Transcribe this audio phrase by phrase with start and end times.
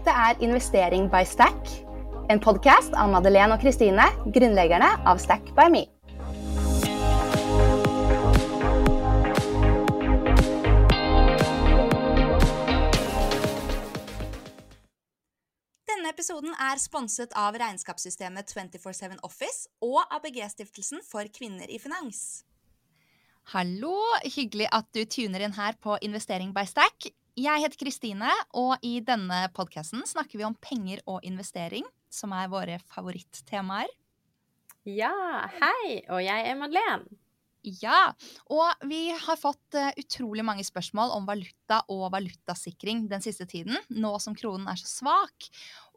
[0.00, 1.66] Dette er Investering by Stack,
[2.32, 5.82] en podkast av Madeleine og Kristine, grunnleggerne av Stack by Me.
[15.84, 22.46] Denne episoden er sponset av regnskapssystemet 247 Office og ABG-stiftelsen for kvinner i finans.
[23.52, 27.12] Hallo, hyggelig at du tuner inn her på Investering by Stack.
[27.38, 32.50] Jeg heter Kristine, og i denne podkasten snakker vi om penger og investering, som er
[32.50, 33.90] våre favorittemaer.
[34.88, 37.20] Ja, hei, og jeg er Madeleine.
[37.60, 38.14] Ja,
[38.48, 43.76] og vi har fått uh, utrolig mange spørsmål om valuta og valutasikring den siste tiden,
[43.92, 45.50] nå som kronen er så svak.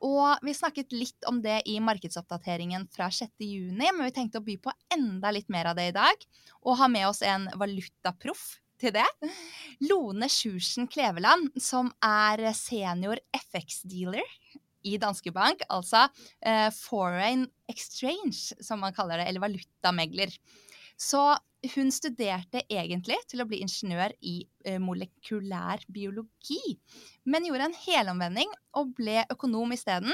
[0.03, 4.57] Og vi snakket litt om det i markedsoppdateringen fra 6.6, men vi tenkte å by
[4.59, 6.27] på enda litt mer av det i dag,
[6.67, 9.07] og ha med oss en valutaproff til det.
[9.87, 14.27] Lone Sjursen Kleveland, som er senior FX-dealer
[14.83, 16.05] i Danske Bank, altså
[16.43, 20.33] eh, foreign exchange, som man kaller det, eller valutamegler.
[20.99, 21.21] Så
[21.73, 26.75] hun studerte egentlig til å bli ingeniør i eh, molekylær biologi,
[27.23, 30.11] men gjorde en helomvending og ble økonom isteden.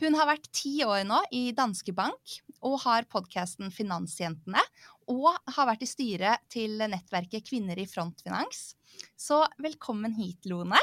[0.00, 4.62] Hun har vært ti år nå i Danske Bank og har podkasten Finansjentene.
[5.10, 8.74] Og har vært i styret til nettverket Kvinner i frontfinans.
[9.18, 10.78] Så velkommen hit, Lone.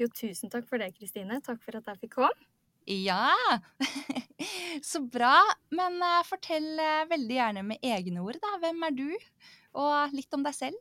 [0.00, 1.42] Jo, tusen takk for det, Kristine.
[1.44, 2.48] Takk for at jeg fikk komme.
[2.88, 3.32] Ja,
[4.90, 5.36] så bra.
[5.72, 8.56] Men uh, fortell uh, veldig gjerne med egne ord, da.
[8.64, 9.06] Hvem er du?
[9.80, 10.80] Og litt om deg selv.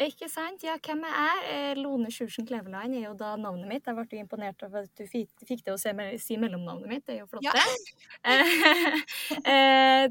[0.00, 0.62] Ikke sant.
[0.64, 1.42] Ja, hvem jeg?
[1.52, 1.80] er?
[1.80, 3.86] Lone Sjursen Kleveland er jo da navnet mitt.
[3.86, 7.04] Jeg ble imponert over at du fikk til å si, mellomnavnet mitt.
[7.06, 7.52] Det er jo flott, ja.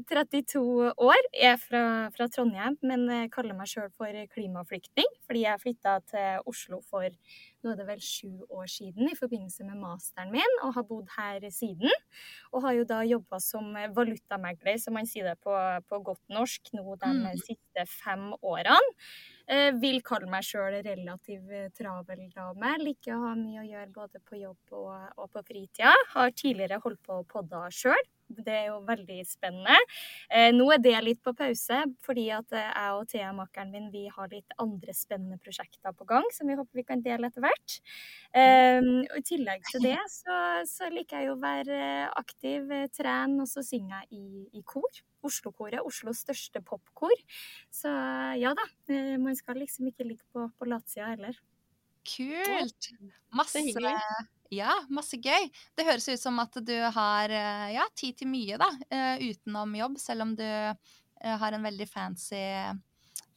[0.08, 0.62] 32
[1.10, 1.22] år.
[1.34, 5.08] Jeg er fra, fra Trondheim, men kaller meg sjøl for klimaflyktning.
[5.26, 7.10] Fordi jeg flytta til Oslo for
[7.62, 11.12] nå er det vel sju år siden i forbindelse med masteren min, og har bodd
[11.14, 11.92] her siden.
[12.50, 15.54] Og har jo da jobba som valutamegler, som man sier det på,
[15.86, 17.28] på godt norsk, nå de mm.
[17.46, 18.80] siste fem årene.
[19.50, 22.72] Eh, vil kalle meg sjøl relativt travel dame.
[22.82, 25.94] Liker å ha mye å gjøre både på jobb og, og på fritida.
[26.14, 28.10] Har tidligere holdt på å podde sjøl.
[28.32, 29.76] Det er jo veldig spennende.
[30.32, 33.90] Eh, nå er det litt på pause, fordi at eh, jeg og Thea, makkeren min,
[33.92, 37.44] vi har litt andre spennende prosjekter på gang som vi håper vi kan dele etter
[37.44, 37.78] hvert.
[38.32, 40.38] Eh, og I tillegg til det så,
[40.68, 41.80] så, liker jeg jo å være
[42.22, 45.02] aktiv, eh, trene, og så synger jeg i, i kor.
[45.26, 47.14] Oslo-koret, Oslos største popkor.
[47.72, 47.90] Så
[48.40, 51.38] ja da, eh, man skal liksom ikke ligge på, på latsida heller.
[52.06, 52.92] Kult!
[53.32, 53.62] Masse
[54.52, 55.46] ja, masse gøy.
[55.78, 59.78] Det høres ut som at du har eh, ja, tid til mye da, eh, utenom
[59.78, 60.46] jobb, selv om du
[61.22, 62.40] har en veldig fancy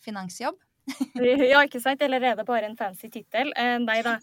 [0.01, 0.57] finansjobb.
[1.51, 2.01] ja, ikke sant?
[2.05, 3.51] Eller er det bare en fancy tittel?
[3.57, 4.15] Eh, nei da.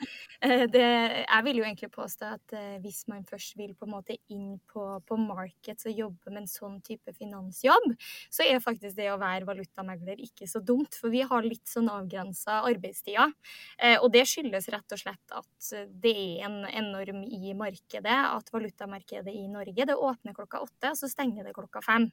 [0.43, 3.95] Eh, det, jeg vil jo egentlig påstå at eh, hvis man først vil på en
[3.97, 7.93] måte inn på, på markeds og jobbe med en sånn type finansjobb,
[8.33, 10.95] så er faktisk det å være valutamegler ikke så dumt.
[10.99, 13.35] For vi har litt sånn avgrensa arbeidstider.
[13.79, 15.73] Eh, og det skyldes rett og slett at
[16.03, 18.19] det er en enorm i markedet.
[18.33, 22.13] At valutamarkedet i Norge det åpner klokka åtte, og så stenger det klokka fem.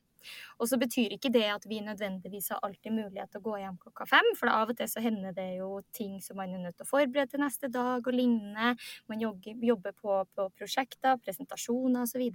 [0.60, 3.78] Og så betyr ikke det at vi nødvendigvis har alltid mulighet til å gå hjem
[3.82, 6.78] klokka fem, for av og til så hender det jo ting som man er nødt
[6.80, 8.76] til å forberede til neste dag og lignende.
[9.12, 12.26] Man jobber på, på prosjekter, presentasjoner osv.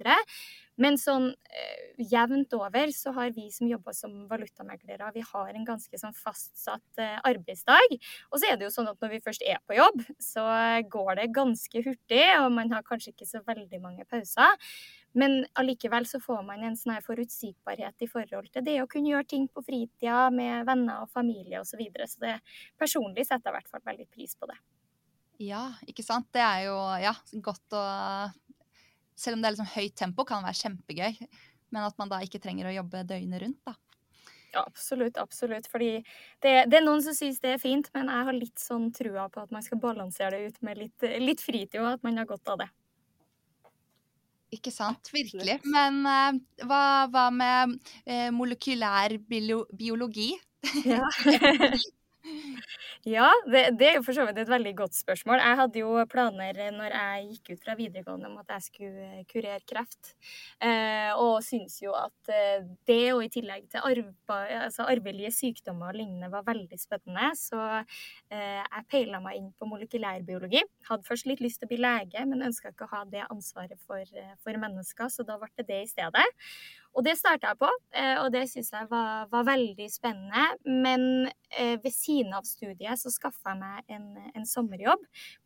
[0.80, 5.66] Men sånn eh, jevnt over så har vi som jobber som valutameglere, vi har en
[5.68, 7.96] ganske sånn fastsatt eh, arbeidsdag.
[8.32, 10.44] Og så er det jo sånn at når vi først er på jobb, så
[10.90, 14.58] går det ganske hurtig, og man har kanskje ikke så veldig mange pauser.
[15.14, 19.28] Men allikevel så får man en sånn forutsigbarhet i forhold til det å kunne gjøre
[19.30, 21.74] ting på fritida med venner og familie osv.
[21.74, 22.08] Så, videre.
[22.10, 22.34] så det
[22.80, 24.58] personlig setter jeg i hvert fall veldig pris på det.
[25.42, 26.28] Ja, ikke sant.
[26.34, 27.84] Det er jo ja, godt å
[29.14, 31.26] Selv om det er liksom høyt tempo, kan det være kjempegøy.
[31.70, 33.76] Men at man da ikke trenger å jobbe døgnet rundt, da.
[34.54, 35.66] Ja, absolutt, absolutt.
[35.70, 35.90] Fordi
[36.42, 39.28] det, det, er noen som syns det er fint, men jeg har litt sånn trua
[39.30, 42.28] på at man skal balansere det ut med litt, litt fritid, og at man har
[42.30, 42.68] godt av det.
[44.54, 45.10] Ikke sant.
[45.14, 45.58] Virkelig.
[45.66, 50.32] Men uh, hva, hva, med uh, molekylær biologi?
[50.86, 51.02] Ja.
[53.04, 55.42] Ja, det, det, er jo for så vidt et veldig godt spørsmål.
[55.42, 59.60] Jeg hadde jo planer når jeg gikk ut fra videregående om at jeg skulle kurere
[59.68, 60.14] kreft.
[60.64, 65.92] Eh, og syns jo at eh, det, og i tillegg til arve, altså arvelige sykdommer
[65.92, 67.28] og lignende, var veldig spennende.
[67.36, 70.64] Så eh, jeg peila meg inn på molekylærbiologi.
[70.88, 73.80] Hadde først litt lyst til å bli lege, men ønska ikke å ha det ansvaret
[73.84, 76.24] for, eh, for mennesker, så da ble det det i stedet.
[76.94, 80.44] Og det starta jeg på, eh, og det syns jeg var, var, veldig spennende.
[80.64, 85.02] Men ved siden av studiet så skaffa jeg meg en, en, sommerjobb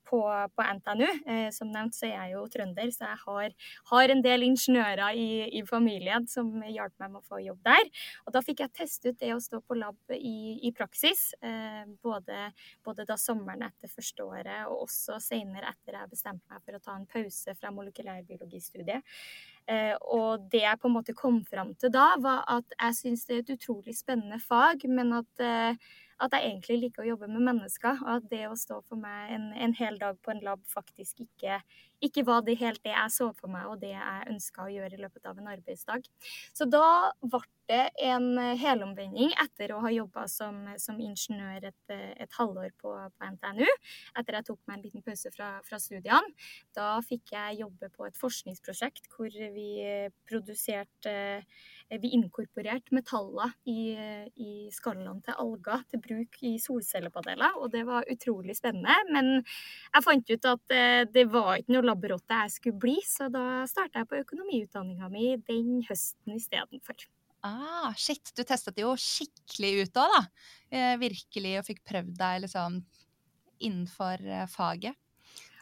[0.09, 1.09] på, på NTNU.
[1.27, 3.55] Eh, som nevnt så er jeg jo trønder, så jeg har,
[3.93, 5.29] har en del ingeniører i,
[5.59, 7.91] i, familien som hjalp meg med å få jobb der.
[8.27, 11.85] Og da fikk jeg teste ut det å stå på lab i, i praksis, eh,
[12.05, 12.49] både,
[12.87, 16.83] både, da sommeren etter første året og også senere etter jeg bestemte meg for å
[16.83, 19.17] ta en pause fra molekylærbiologistudiet.
[19.69, 23.27] Eh, og det jeg på en måte kom fram til da, var at jeg syns
[23.29, 25.77] det er et utrolig spennende fag, men at, eh,
[26.19, 28.01] at, jeg egentlig liker å jobbe med mennesker.
[28.07, 31.21] Og at det å stå for meg en, en hel dag på en lab faktisk
[31.27, 31.61] ikke,
[32.05, 34.95] ikke var det helt det jeg så for meg, og det jeg ønska å gjøre
[34.95, 36.07] i løpet av en arbeidsdag.
[36.55, 42.39] Så da ble det en helomvending etter å ha jobba som, som, ingeniør et, et
[42.39, 43.67] halvår på, på, NTNU.
[44.17, 46.33] Etter jeg tok meg en liten pause fra, fra, studiene.
[46.77, 49.69] Da fikk jeg jobbe på et forskningsprosjekt hvor vi
[50.29, 51.17] produserte
[51.89, 53.95] Vi inkorporerte metaller i,
[54.37, 58.97] i skallene til alger til bruk i solcellepaneler, og det var utrolig spennende.
[59.13, 63.31] Men jeg fant ut at eh, det var ikke noe labbrotte jeg skulle bli, så
[63.33, 67.09] da starta jeg på økonomiutdanninga mi den høsten istedenfor.
[67.47, 68.33] Ah, shit.
[68.35, 70.23] Du testet det jo skikkelig ut òg, da.
[70.75, 72.81] Eh, virkelig, og fikk prøvd deg liksom
[73.65, 74.99] innenfor eh, faget.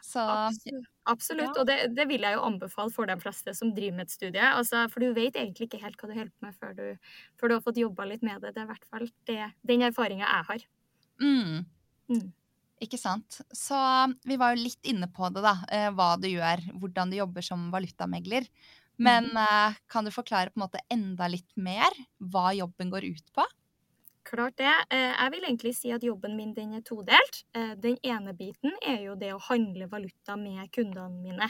[0.06, 0.92] Så Absolutt.
[1.06, 1.50] Absolutt.
[1.50, 1.60] Ja.
[1.60, 4.42] Og det, det, vil jeg jo anbefale for de fleste som driver med et studie.
[4.42, 7.50] Altså, for du vet egentlig ikke helt hva du holder på med før du, før
[7.50, 8.54] du, har fått jobba litt med det.
[8.54, 9.38] Det er i hvert fall det,
[9.70, 10.66] den erfaringa jeg har.
[11.22, 11.64] Mm.
[12.10, 12.26] Mm.
[12.82, 13.38] Ikke sant.
[13.56, 13.76] Så
[14.28, 15.54] vi var jo litt inne på det, da.
[15.72, 18.48] Eh, hva du gjør, hvordan du jobber som valutamegler.
[18.96, 21.92] Men uh, kan du forklare på en måte enda litt mer
[22.32, 23.44] hva jobben går ut på?
[24.26, 24.72] Klart det.
[24.90, 27.36] Eh, jeg vil egentlig si at jobben min den er todelt.
[27.54, 31.46] Eh, den ene biten er jo det å handle valuta med kundene mine.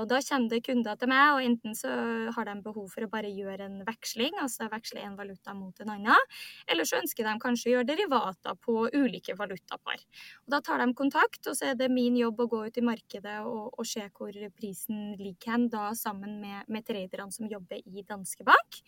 [0.00, 1.88] Og Da kommer det kunder til meg, og enten så
[2.32, 5.90] har de behov for å bare gjøre en veksling, altså veksle en valuta mot en
[5.94, 6.30] annen,
[6.68, 10.00] eller så ønsker de kanskje å gjøre derivater på ulike valutapar.
[10.46, 12.84] Og Da tar de kontakt, og så er det min jobb å gå ut i
[12.84, 17.80] markedet og, og se hvor prisen ligger hen, da sammen med, med traderne som jobber
[17.84, 18.82] i Danske Bank.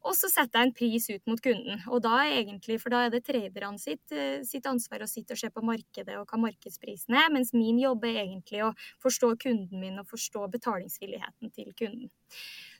[0.00, 1.82] Og så setter jeg en pris ut mot kunden.
[1.92, 5.36] Og da er egentlig, for da er det traderne sitt, eh, sitt, ansvar å sitte
[5.36, 8.72] og se på markedet og hva markedsprisen er, mens min jobb er egentlig å
[9.04, 12.08] forstå kunden min og forstå betalingsvilligheten til kunden.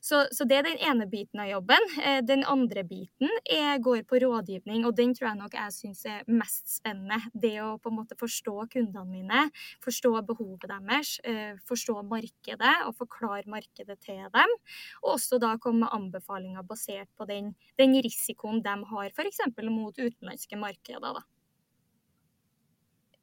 [0.00, 1.84] Så, så, det er den ene biten av jobben.
[2.00, 6.00] Eh, den andre biten er, går på rådgivning, og den tror jeg nok jeg syns
[6.08, 7.18] er mest spennende.
[7.36, 9.42] Det å på en måte forstå kundene mine,
[9.84, 14.56] forstå behovet deres, eh, forstå markedet og forklare markedet til dem.
[15.02, 19.44] Og også da komme med anbefalinger basert på den, den risikoen de har, f.eks.
[19.68, 21.20] mot utenlandske markeder.
[21.20, 21.26] da.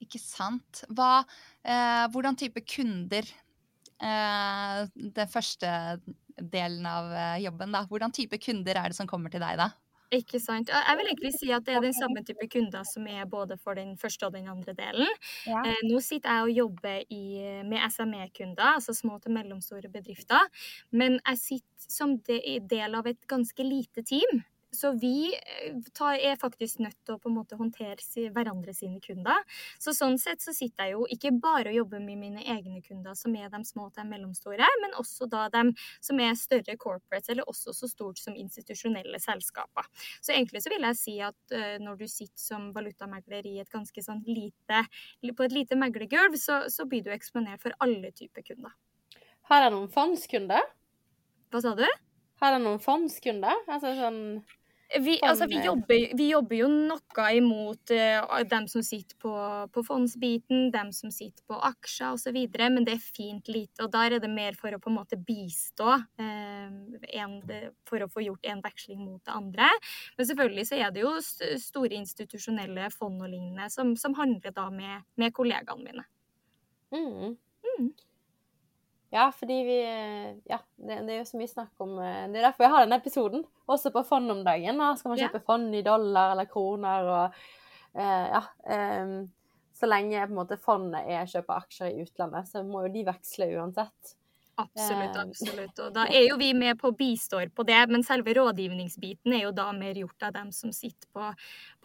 [0.03, 0.85] Ikke sant.
[0.93, 1.25] Hva,
[1.65, 3.25] eh, hvordan type kunder
[4.01, 5.71] eh, Den første
[6.37, 7.85] delen av eh, jobben, da.
[7.89, 9.71] Hvordan type kunder er det som kommer til deg, da?
[10.15, 10.69] Ikke sant.
[10.71, 13.75] Jeg vil egentlig si at det er den samme type kunder som er både for
[13.75, 15.09] den første og den andre delen.
[15.49, 15.65] Ja.
[15.67, 17.23] Eh, nå sitter jeg og jobber i,
[17.67, 20.47] med SME-kunder, altså små til mellomstore bedrifter.
[20.95, 24.45] Men jeg sitter som del av et ganske lite team.
[24.75, 25.75] Så vi eh,
[26.27, 29.43] er faktisk nødt til å på en måte håndtere hverandre sine kunder.
[29.79, 33.15] Så sånn sett så sitter jeg jo ikke bare og jobber med mine egne kunder,
[33.15, 35.63] som er de små til de mellomstore, men også da de
[36.03, 39.87] som er større corporates, eller også så stort som institusjonelle selskaper.
[40.21, 43.71] Så egentlig så vil jeg si at uh, når du sitter som valutamegler i et
[43.71, 44.83] ganske sånn lite,
[45.27, 48.75] på et lite meglergulv, så, så blir du eksponert for alle typer kunder.
[49.47, 50.67] Har jeg noen fondskunder?
[51.53, 51.87] Hva sa du?
[52.41, 53.65] Har dere noen fondskunder?
[53.67, 54.21] Altså sånn
[54.99, 59.33] vi, altså, vi, jobber, vi, jobber, jo noe imot uh, dem som sitter på,
[59.75, 62.37] på, fondsbiten, dem som sitter på aksjer osv.,
[62.71, 63.83] men det er fint lite.
[63.83, 67.35] Og der er det mer for å på en måte bistå, uh, en,
[67.89, 69.67] for å få gjort en veksling mot det andre.
[70.15, 74.69] Men selvfølgelig så er det jo store institusjonelle fond og lignende som, som handler da
[74.71, 76.07] med, med kollegaene mine.
[76.95, 77.35] Mm.
[77.75, 77.91] Mm.
[79.13, 79.77] Ja, fordi vi
[80.49, 82.85] Ja, det, det, er jo så mye snakk om eh, Det er derfor jeg har
[82.85, 83.45] denne episoden.
[83.67, 84.81] Også på fond om dagen.
[84.83, 85.47] Da skal man kjøpe ja.
[85.47, 87.41] fond i dollar eller kroner og
[87.95, 88.43] eh, Ja.
[88.67, 89.17] Eh,
[89.77, 93.03] så lenge på en måte fondet er kjøper aksjer i utlandet, så må jo de
[93.05, 94.15] veksle uansett.
[94.57, 95.79] Absolutt, eh, absolutt.
[95.85, 99.43] Og da er jo vi med på å bistå på det, men selve rådgivningsbiten er
[99.43, 101.27] jo da mer gjort av dem som sitter på,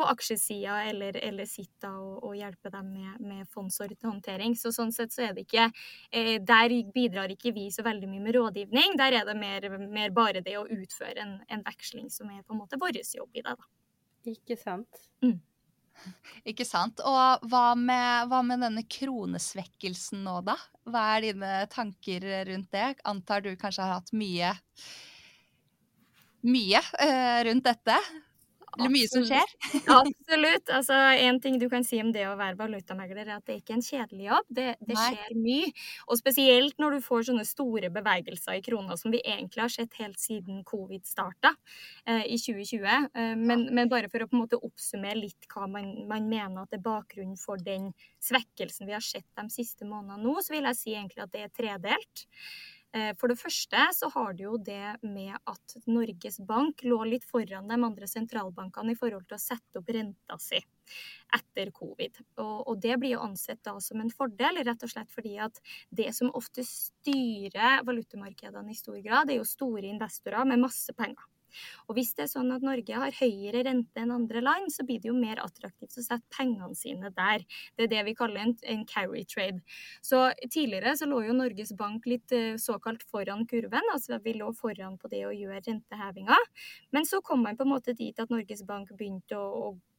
[0.01, 4.57] på aksjesida, eller, eller, sitter og, og hjelper dem med, med fondshåndtering.
[4.57, 8.25] Så sånn sett så er det ikke eh, Der bidrar ikke vi så veldig mye
[8.25, 8.97] med rådgivning.
[8.97, 12.57] Der er det mer, mer bare det å utføre en, en, veksling som er på
[12.57, 13.73] en måte vår jobb i det, da.
[14.33, 15.11] Ikke sant.
[15.21, 15.43] Mm.
[16.51, 17.01] Ikke sant.
[17.07, 20.57] Og hva med, hva med, denne kronesvekkelsen nå, da?
[20.89, 22.89] Hva er dine tanker rundt det?
[23.09, 24.53] Antar du kanskje har hatt mye
[26.43, 27.97] mye uh, rundt dette?
[28.79, 29.51] Eller mye som skjer.
[30.01, 30.71] Absolutt.
[30.73, 33.61] Altså, en ting du kan si om det å være valutamegler, er at det er
[33.61, 34.49] ikke en kjedelig jobb.
[34.49, 35.71] Det, det skjer mye.
[36.09, 40.01] Og spesielt når du får sånne store bevegelser i krona, som vi egentlig har sett
[40.01, 41.55] helt siden covid starta
[42.07, 42.89] eh, i 2020.
[42.89, 46.65] Eh, men, men, bare for å på en måte oppsummere litt hva man, man, mener
[46.65, 47.91] at er bakgrunnen for den
[48.23, 51.45] svekkelsen vi har sett de siste månedene nå, så vil jeg si egentlig at det
[51.45, 52.25] er tredelt.
[52.93, 57.25] Eh, for det første så har du jo det med at Norges Bank lå litt
[57.25, 60.61] foran de andre sentralbankene i forhold til å sette opp renta si
[61.33, 62.21] etter covid.
[62.45, 66.11] Og, det blir jo ansett da som en fordel, rett og slett fordi at det
[66.17, 71.32] som ofte styrer valutamarkedene i stor grad, er jo store investorer med masse penger.
[71.89, 75.03] Og hvis det er sånn at Norge har høyere rente enn andre land, så blir
[75.03, 77.47] det jo mer attraktivt å sette pengene sine der.
[77.77, 79.63] Det er det vi kaller en, en carry trade.
[80.05, 84.53] Så tidligere så lå jo Norges Bank litt eh, såkalt foran kurven, altså vi lå
[84.57, 86.39] foran på det å gjøre rentehevinga.
[86.93, 89.92] Men så kom man på en måte dit at Norges Bank begynte å, å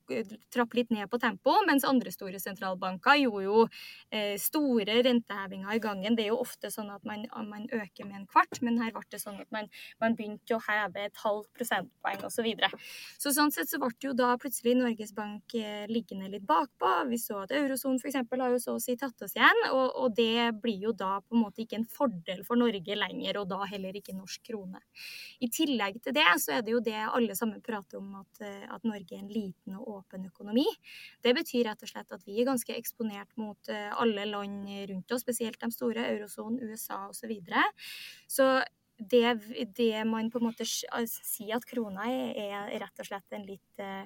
[0.53, 3.63] trappe litt ned på tempo, mens andre store sentralbanker gjorde jo
[4.11, 6.17] eh, store rentehevinger i gangen.
[6.17, 9.03] Det er jo ofte sånn at man, man, øker med en kvart, men her ble
[9.11, 9.69] det sånn at man,
[10.01, 12.43] man begynte å heve et halvt prosentpoeng osv.
[12.43, 12.67] Så, videre.
[13.21, 16.89] så sånn sett så ble jo da plutselig Norges Bank eh, liggende litt bakpå.
[17.07, 18.19] Vi så at eurosonen f.eks.
[18.19, 21.37] har jo så å si tatt oss igjen, og, og, det blir jo da på
[21.37, 24.81] en måte ikke en fordel for Norge lenger, og da heller ikke norsk krone.
[25.39, 28.67] I tillegg til det så er det jo det alle sammen prater om, at, eh,
[28.67, 30.65] at Norge er en liten og åpen økonomi.
[31.23, 35.15] Det betyr rett og slett at vi er ganske eksponert mot eh, alle land rundt
[35.15, 37.23] oss, spesielt de store, eurosonen, USA osv.
[37.23, 37.61] Så, videre.
[38.27, 38.45] så
[38.99, 39.39] det,
[39.77, 43.81] det man på en måte sier at krona er, er rett og slett en litt
[43.81, 44.03] eh,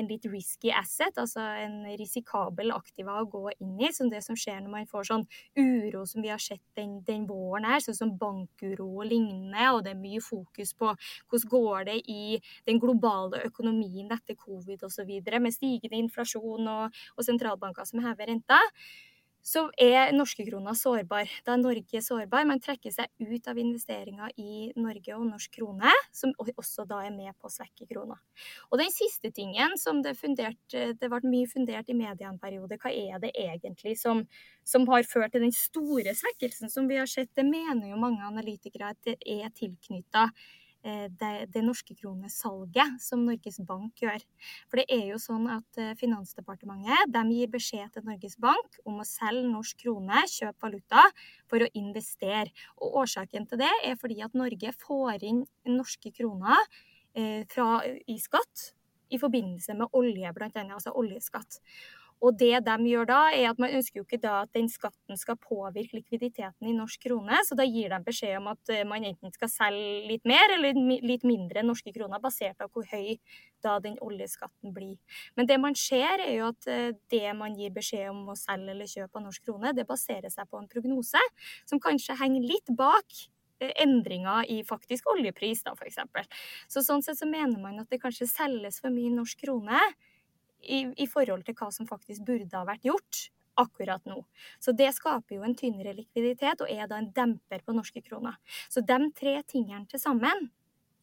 [0.00, 3.90] en litt risky asset, altså en risikabel aktiva å gå inn i.
[3.94, 5.26] Som det som skjer når man får sånn
[5.58, 9.68] uro som vi har sett den, den våren her, sånn som bankuro og lignende.
[9.74, 14.86] Og det er mye fokus på hvordan går det i den globale økonomien etter covid
[14.88, 15.12] osv.
[15.40, 18.60] Med stigende inflasjon og, og sentralbanker som hever renta
[19.42, 21.28] så er norske kroner sårbar.
[21.46, 22.46] Da er Norge sårbar.
[22.48, 27.14] Man trekker seg ut av investeringer i Norge og norsk krone, som også da er
[27.14, 28.18] med på å svekke krona.
[28.70, 32.78] Og den siste tingen som det, fundert, det ble mye fundert i media en periode,
[32.80, 34.24] hva er det egentlig som,
[34.64, 37.32] som, har ført til den store svekkelsen som vi har sett?
[37.36, 40.28] Det mener jo mange analytikere at det er tilknytta
[41.20, 44.22] det, det norske kronesalget som Norges Bank gjør.
[44.70, 49.02] For det er jo sånn at eh, Finansdepartementet de gir beskjed til Norges Bank om
[49.02, 51.04] å selge norsk krone, kjøpe valuta,
[51.50, 52.48] for å investere.
[52.80, 56.56] Og Årsaken til det er fordi at Norge får inn norske kroner
[57.12, 58.70] eh, fra, i skatt
[59.10, 61.60] i forbindelse med olje, annet, altså oljeskatt.
[62.20, 65.16] Og det de gjør da, er at man ønsker jo ikke da at den skatten
[65.16, 69.06] skal påvirke likviditeten i norsk krone, så da gir de beskjed om at eh, man
[69.08, 73.16] enten skal selge litt mer eller litt mindre norske kroner, basert på hvor høy
[73.64, 74.98] da den oljeskatten blir.
[75.36, 78.74] Men det man ser, er jo at eh, det man gir beskjed om å selge
[78.74, 81.24] eller kjøpe av norsk krone, det baserer seg på en prognose
[81.64, 83.24] som kanskje henger litt bak
[83.64, 86.04] eh, endringer i faktisk oljepris, da, f.eks.
[86.68, 89.80] Så sånn sett så mener man at det kanskje selges for mye norsk krone
[90.62, 93.26] i, i, forhold til hva som faktisk burde ha vært gjort
[93.60, 94.22] akkurat nå.
[94.62, 98.38] Så det skaper jo en tynnere likviditet og er da en demper på norske kroner.
[98.72, 100.48] Så de tre tingene til sammen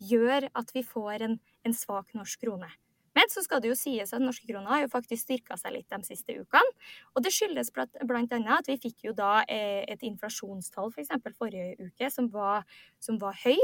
[0.04, 2.70] gjør at vi får en, en svak norsk krone.
[3.18, 5.90] Men så skal det jo sies at norske kroner har jo faktisk styrka seg litt
[5.90, 6.74] de siste ukene.
[7.16, 8.24] Og det skyldes bl.a.
[8.60, 11.16] at vi fikk jo da eh, et inflasjonstall f.eks.
[11.24, 12.68] For forrige uke som var,
[13.02, 13.58] som var høy.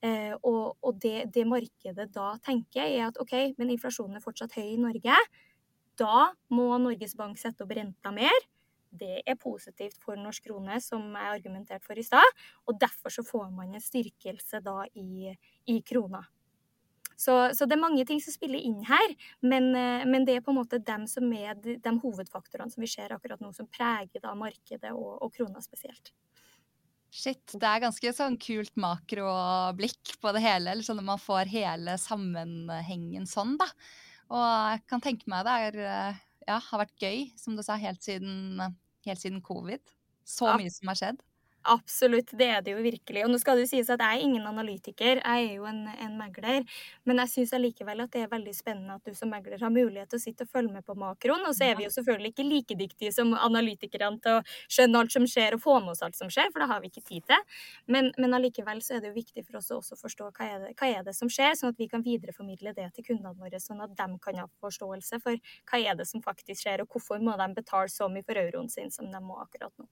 [0.00, 4.56] Eh, og, og det, det, markedet da tenker, er at OK, men inflasjonen er fortsatt
[4.56, 5.18] høy i Norge.
[6.00, 8.48] Da må Norges Bank sette opp renta mer.
[8.90, 12.36] Det er positivt for norsk krone, som jeg argumenterte for i stad.
[12.66, 15.34] Og derfor så får man en styrkelse da i,
[15.70, 16.24] i krona.
[17.20, 19.12] Så, så, det er mange ting som spiller inn her,
[19.44, 22.80] men, eh, men det er på en måte dem som er de, de hovedfaktorene som
[22.80, 26.14] vi ser akkurat nå, som preger da markedet og, og krona spesielt.
[27.10, 30.70] Shit, det er ganske sånn kult makroblikk på det hele.
[30.70, 33.66] eller sånn at man får hele sammenhengen sånn, da.
[34.30, 37.74] Og jeg kan tenke meg det er, eh, ja, har vært gøy, som du sa,
[37.82, 38.62] helt siden,
[39.06, 39.82] helt siden covid.
[40.22, 41.24] Så mye som har skjedd.
[41.68, 43.20] Absolutt, det er det jo virkelig.
[43.26, 45.82] Og nå skal det jo sies at jeg er ingen analytiker, jeg er jo en,
[45.92, 46.64] en megler.
[47.04, 50.08] Men jeg syns allikevel at det er veldig spennende at du som megler har mulighet
[50.08, 51.44] til å sitte og følge med på makroen.
[51.44, 55.16] Og så er vi jo selvfølgelig ikke like dyktige som analytikerne til å skjønne alt
[55.18, 57.28] som skjer og få med oss alt som skjer, for det har vi ikke tid
[57.28, 57.44] til.
[57.92, 60.58] Men, men allikevel så er det jo viktig for oss å også forstå hva er,
[60.64, 63.60] det, hva er det som skjer, sånn at vi kan videreformidle det til kundene våre,
[63.60, 65.36] sånn at de kan ha forståelse for
[65.68, 68.72] hva er det som faktisk skjer, og hvorfor må de betale så mye for euroen
[68.72, 69.90] sin som de må akkurat nå.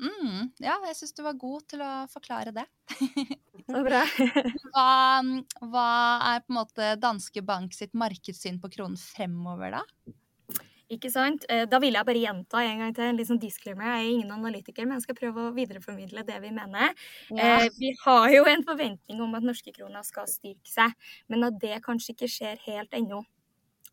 [0.00, 2.64] Mm, ja, jeg syns du var god til å forklare det.
[3.70, 4.00] Så bra.
[4.72, 4.86] Hva,
[5.60, 5.90] hva
[6.32, 10.16] er på en måte danske bank sitt markedssyn på kronen fremover, da?
[10.90, 11.44] Ikke sant?
[11.52, 13.86] Eh, da vil jeg bare gjenta en gang til en liksom disclaimer.
[13.86, 16.96] Jeg er ingen analytiker, men jeg skal prøve å videreformidle det vi mener.
[17.30, 17.60] Ja.
[17.60, 20.96] Eh, vi har jo en forventning om at norske kroner skal styrke seg,
[21.30, 23.22] men at det kanskje ikke skjer helt ennå.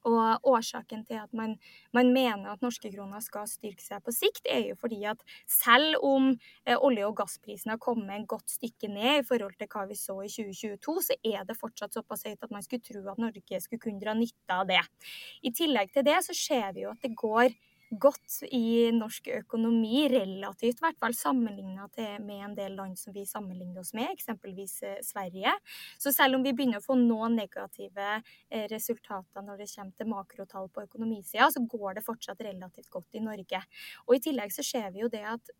[0.07, 1.55] Og årsaken til at man,
[1.93, 5.97] man mener at norske kroner skal styrke seg på sikt, er jo fordi at selv
[6.05, 6.29] om
[6.65, 9.97] eh, olje- og gassprisen har kommet en godt stykke ned i forhold til hva vi
[9.99, 13.61] så i 2022, så er det fortsatt såpass høyt at man skulle tro at Norge
[13.63, 14.83] skulle kunne dra nytte av det.
[15.43, 17.51] I tillegg til det så ser vi jo at det går
[17.89, 21.87] godt i norsk økonomi, relativt i hvert fall sammenligna
[22.23, 25.53] med en del land som vi sammenligner oss med, eksempelvis eh, Sverige.
[25.97, 30.11] Så selv om vi begynner å få noen negative eh, resultater når det kommer til
[30.11, 33.63] makrotall på økonomisida, så går det fortsatt relativt godt i Norge.
[34.07, 35.55] Og i tillegg så ser vi jo det at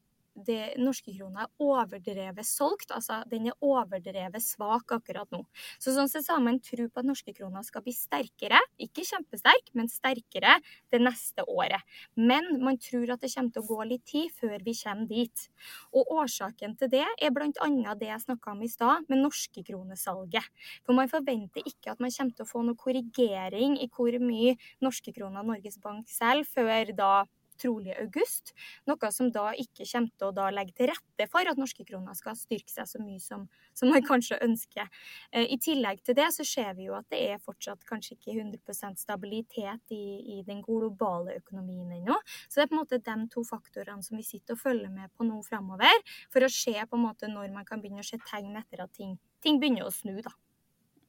[0.46, 2.91] det norske krona er overdrevet solgt.
[2.96, 5.44] Altså den er overdrevet svak akkurat nå.
[5.82, 8.60] Så sånn sett så har man tro på at norske krona skal bli sterkere.
[8.82, 10.58] Ikke kjempesterk, men sterkere
[10.94, 11.82] det neste året.
[12.15, 15.48] Men man tror at det kommer til å gå litt tid før vi kommer dit.
[15.96, 17.96] Og årsaken til det er bl.a.
[17.98, 20.46] det jeg snakka om i stad, med norske kronesalget.
[20.86, 24.56] For man forventer ikke at man kommer til å få noe korrigering i hvor mye
[24.84, 27.12] norske kroner Norges Bank selger før da
[27.60, 28.54] trolig august.
[28.90, 32.38] Noe som da ikke kommer til å legge til rette for at norske kroner skal
[32.40, 33.48] styrke seg så mye som,
[33.78, 34.90] som man kanskje ønsker.
[35.32, 38.38] Eh, I tillegg til det så ser vi jo at det er fortsatt kanskje ikke
[38.38, 42.18] 100% stabilitet i, i, den globale økonomien ennå.
[42.48, 45.14] Så det er på en måte de to faktorene som vi sitter og følger med
[45.18, 48.20] på nå framover, for å se på en måte når man kan begynne å se
[48.28, 50.20] tegn etter at ting, ting begynner å snu.
[50.24, 50.34] da.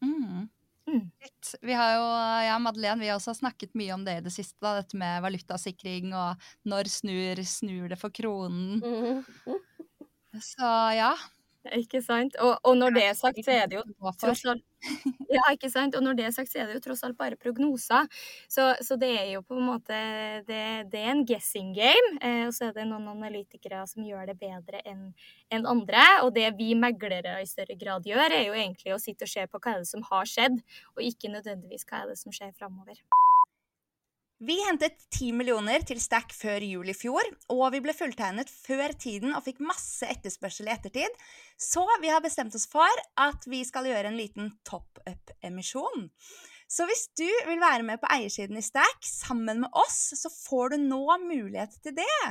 [0.05, 0.49] Mm.
[0.88, 1.11] Mm.
[1.68, 2.04] Vi har jo,
[2.47, 4.57] jeg og Madeleine vi har også snakket mye om det i det siste.
[4.64, 8.80] Da, dette med valutasikring og når snur, snur det for kronen.
[8.80, 9.59] Mm.
[10.45, 11.12] Så ja.
[11.76, 12.37] Ikke sant?
[12.42, 13.84] Og, og når det er sagt, så er det jo
[14.20, 14.64] tross alt
[15.34, 15.96] Ja, ikke sant?
[15.98, 18.06] Og når det er sagt, så er det jo tross alt bare prognoser.
[18.48, 19.98] Så, så det er jo på en måte
[20.48, 22.12] Det, det er en guessing game.
[22.22, 25.08] Eh, og så er det noen analytikere som gjør det bedre enn
[25.54, 26.04] en andre.
[26.25, 29.47] Og det vi meglere i større grad gjør, er jo egentlig å sitte og se
[29.49, 30.60] på hva er det som har skjedd,
[30.97, 33.02] og ikke nødvendigvis hva er det som skjer framover.
[34.38, 38.92] Vi hentet 10 millioner til Stack før jul i fjor, og vi ble fulltegnet før
[38.94, 41.16] tiden og fikk masse etterspørsel i ettertid,
[41.58, 46.06] så vi har bestemt oss for at vi skal gjøre en liten top-up-emisjon.
[46.70, 50.76] Så hvis du vil være med på eiersiden i Stack sammen med oss, så får
[50.76, 52.26] du nå mulighet til det.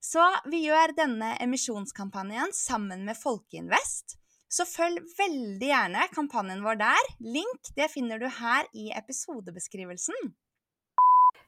[0.00, 4.16] Så vi gjør denne emisjonskampanjen sammen med Folkeinvest.
[4.48, 7.12] Så følg veldig gjerne kampanjen vår der.
[7.36, 10.32] Link det finner du her i episodebeskrivelsen.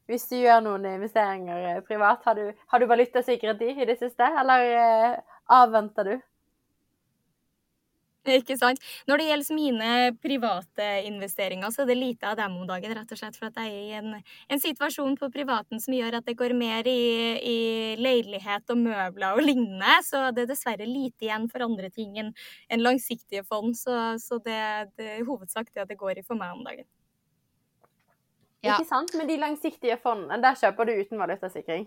[0.06, 3.98] Hvis du gjør noen investeringer eh, privat, har du, har du valutasikret de i det
[3.98, 6.16] siste, eller eh, avventer du?
[8.26, 8.80] Ikke sant?
[9.06, 9.90] Når det gjelder mine
[10.22, 12.94] private investeringer, så er det lite av dem om dagen.
[12.98, 14.16] Rett og slett for at jeg er i en,
[14.50, 16.98] en situasjon på privaten som gjør at det går mer i,
[17.38, 17.58] i
[18.02, 19.98] leilighet og møbler og lignende.
[20.06, 22.34] Så det er dessverre lite igjen for andre ting enn
[22.66, 23.78] en langsiktige fond.
[23.78, 24.60] Så, så det,
[24.98, 26.86] det er hovedsak det det går i for meg om dagen.
[28.66, 28.76] Ja.
[28.76, 29.14] Ikke sant?
[29.18, 31.86] Men de langsiktige fondene, der kjøper du uten valutasikring.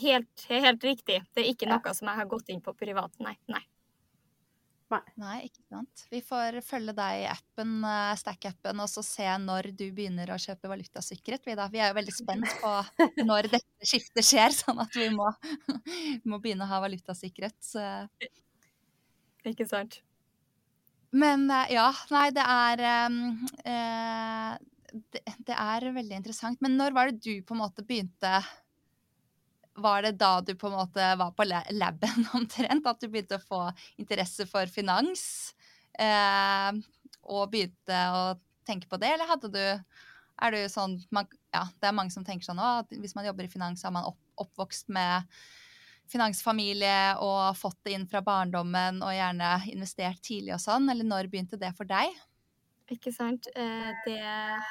[0.00, 1.20] Helt, helt riktig.
[1.34, 1.76] Det er ikke Ja.
[1.76, 3.36] noe som jeg har gått inn på privat, nei.
[3.48, 3.62] nei.
[5.18, 6.04] Nei, ikke sant.
[6.12, 10.38] Vi får følge deg i appen, eh, Stack-appen, og så se når du begynner å
[10.38, 11.42] kjøpe valutasikret.
[11.48, 11.66] Vi, da.
[11.72, 12.72] vi er jo veldig spent på
[13.30, 15.30] når dette skiftet skjer, sånn at vi må,
[16.30, 17.56] må begynne å ha valutasikret.
[17.64, 17.82] Så.
[19.50, 19.98] Ikke sant?
[21.14, 23.18] Men eh, ja, nei, det er em,
[23.64, 24.54] eh,
[24.94, 26.60] det, det er veldig interessant.
[26.62, 28.30] Men når var det du på en måte begynte
[29.74, 32.86] Var det da du på en måte var på la- laben omtrent?
[32.86, 33.62] At du begynte å få
[34.00, 35.54] interesse for finans?
[35.98, 36.70] Eh,
[37.24, 38.22] og begynte å
[38.66, 42.24] tenke på det, eller hadde du Er du sånn man, Ja, det er mange som
[42.26, 45.28] tenker sånn at hvis man jobber i finans, så er man opp, oppvokst med
[46.10, 51.30] finansfamilie og fått det inn fra barndommen og gjerne investert tidlig og sånn, eller når
[51.32, 52.10] begynte det for deg?
[52.92, 53.46] Ikke sant.
[53.56, 54.18] Eh, Det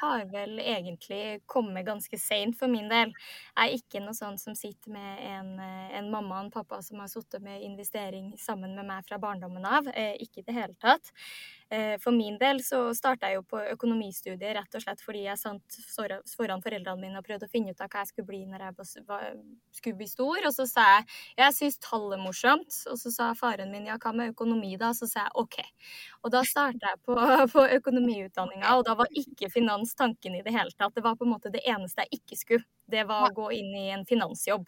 [0.00, 3.10] har vel egentlig kommet ganske seint for min del.
[3.56, 6.80] Jeg er ikke noe sånn som sitter med en, eh, en mamma og en pappa
[6.82, 9.88] som har sittet med investering sammen med meg fra barndommen av.
[9.88, 11.10] Eh, Ikke i det hele tatt.
[11.70, 15.40] Eh, For min del så starta jeg jo på økonomistudiet rett og slett fordi jeg
[15.40, 15.78] satt
[16.34, 18.74] foran foreldrene mine og prøvde å finne ut av hva jeg skulle bli når jeg
[19.78, 20.38] skulle bli stor.
[20.44, 21.06] Og så sa jeg
[21.40, 22.78] jeg syns tall er morsomt.
[22.92, 24.92] Og så sa faren min ja, hva med økonomi da?
[24.96, 25.58] Så sa jeg OK.
[26.22, 27.16] Og da starta jeg på,
[27.54, 30.94] på økonomiutdanninga, og da var ikke finans tanken i det hele tatt.
[30.96, 32.73] Det var på en måte det eneste jeg ikke skulle.
[32.90, 34.66] Det var å gå inn i en finansjobb.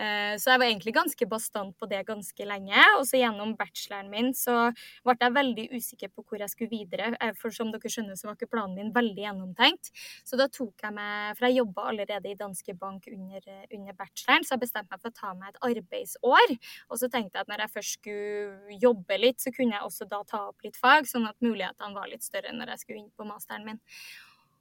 [0.00, 2.84] Eh, så jeg var egentlig ganske bastant på det ganske lenge.
[2.98, 4.70] Og så gjennom bacheloren min så
[5.04, 7.12] ble jeg veldig usikker på hvor jeg skulle videre.
[7.20, 9.92] Eh, for som dere skjønner, så var ikke planen min veldig gjennomtenkt.
[10.24, 13.44] Så da tok jeg meg For jeg jobba allerede i Danske Bank under,
[13.76, 16.56] under bacheloren, så jeg bestemte meg for å ta meg et arbeidsår.
[16.90, 20.08] Og så tenkte jeg at når jeg først skulle jobbe litt, så kunne jeg også
[20.10, 23.12] da ta opp litt fag, sånn at mulighetene var litt større når jeg skulle inn
[23.16, 23.80] på masteren min.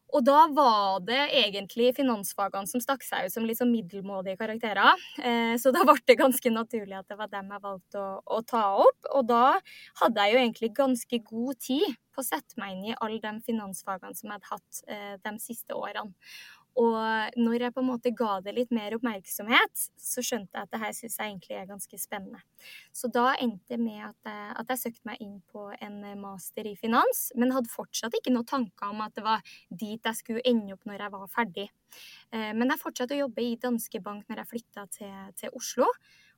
[0.10, 4.98] Og da var det egentlig finansfagene som stakk seg ut som litt sånn middelmådige karakterer.
[5.22, 8.42] Eh, så da ble det ganske naturlig at det var dem jeg valgte å, å,
[8.42, 9.12] ta opp.
[9.14, 9.44] Og da
[10.02, 13.36] hadde jeg jo egentlig ganske god tid på å sette meg inn i alle de
[13.46, 16.16] finansfagene som jeg hadde hatt eh, de siste årene.
[16.80, 20.72] Og når jeg på en måte ga det litt mer oppmerksomhet, så skjønte jeg at
[20.72, 22.40] det her syns jeg egentlig er ganske spennende.
[22.96, 26.70] Så da endte det med at jeg, at jeg søkte meg inn på en master
[26.70, 30.46] i finans, men hadde fortsatt ikke noen tanker om at det var dit jeg skulle
[30.48, 31.68] ende opp når jeg var ferdig.
[32.32, 35.90] Eh, men jeg fortsatte å jobbe i Danske Bank når jeg flytta til, til Oslo.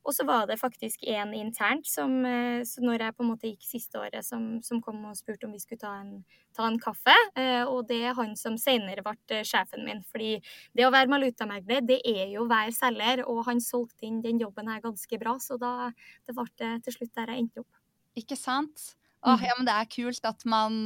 [0.01, 2.23] Og så var det faktisk en internt som,
[2.65, 5.53] så når jeg på en måte gikk siste året, som, som kom og spurte om
[5.53, 6.23] vi skulle ta en,
[6.57, 7.15] ta en kaffe.
[7.37, 10.01] Eh, og det er han som senere ble eh, sjefen min.
[10.11, 10.33] Fordi
[10.77, 13.23] det å være valutamegler, det er jo å være selger.
[13.29, 16.97] Og han solgte inn den jobben her ganske bra, så da det ble det til
[16.97, 17.81] slutt der jeg endte opp.
[18.19, 18.91] Ikke sant?
[19.21, 19.45] Åh, mm.
[19.45, 20.81] ja, men det er kult at man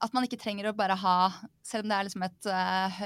[0.00, 1.16] at man ikke trenger å bare ha
[1.66, 3.00] Selv om det er liksom et uh,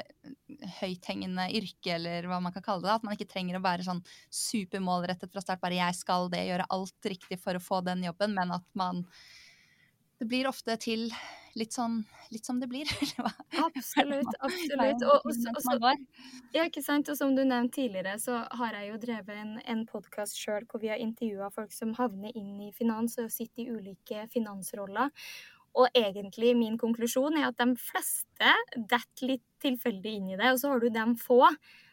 [0.78, 4.02] høythengende yrke, eller hva man kan kalle det, at man ikke trenger å være sånn
[4.32, 5.60] supermålrettet fra start.
[5.60, 9.04] Bare 'jeg skal det', gjøre alt riktig for å få den jobben, men at man
[10.14, 11.10] Det blir ofte til
[11.58, 12.88] litt sånn litt som det blir.
[13.66, 14.30] absolutt.
[14.46, 15.02] absolutt.
[15.02, 16.04] Og, og, og,
[16.54, 17.10] ja, ikke sant?
[17.10, 20.82] og som du nevnte tidligere, så har jeg jo drevet en, en podkast sjøl hvor
[20.82, 25.12] vi har intervjua folk som havner inn i finans og sitter i ulike finansroller.
[25.74, 30.52] Og egentlig min konklusjon er at de fleste detter litt tilfeldig inn i det.
[30.52, 31.40] Og så har du de få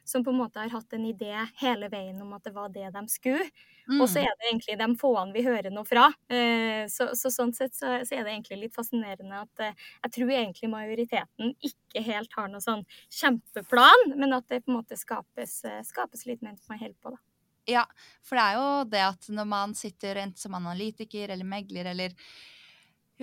[0.04, 2.90] som på en måte har hatt en idé hele veien om at det var det
[2.94, 3.46] de skulle.
[3.88, 4.02] Mm.
[4.02, 4.26] Og så mm.
[4.26, 6.08] er det egentlig de fåene vi hører noe fra.
[6.32, 10.16] Eh, så, så sånn sett så, så, er det egentlig litt fascinerende at eh, jeg
[10.18, 12.86] tror egentlig majoriteten ikke helt har noe sånn
[13.22, 17.16] kjempeplan, men at det på en måte skapes, eh, skapes litt mens man holder på,
[17.16, 17.22] da.
[17.70, 17.84] Ja,
[18.26, 22.16] for det er jo det at når man sitter enten som analytiker eller megler eller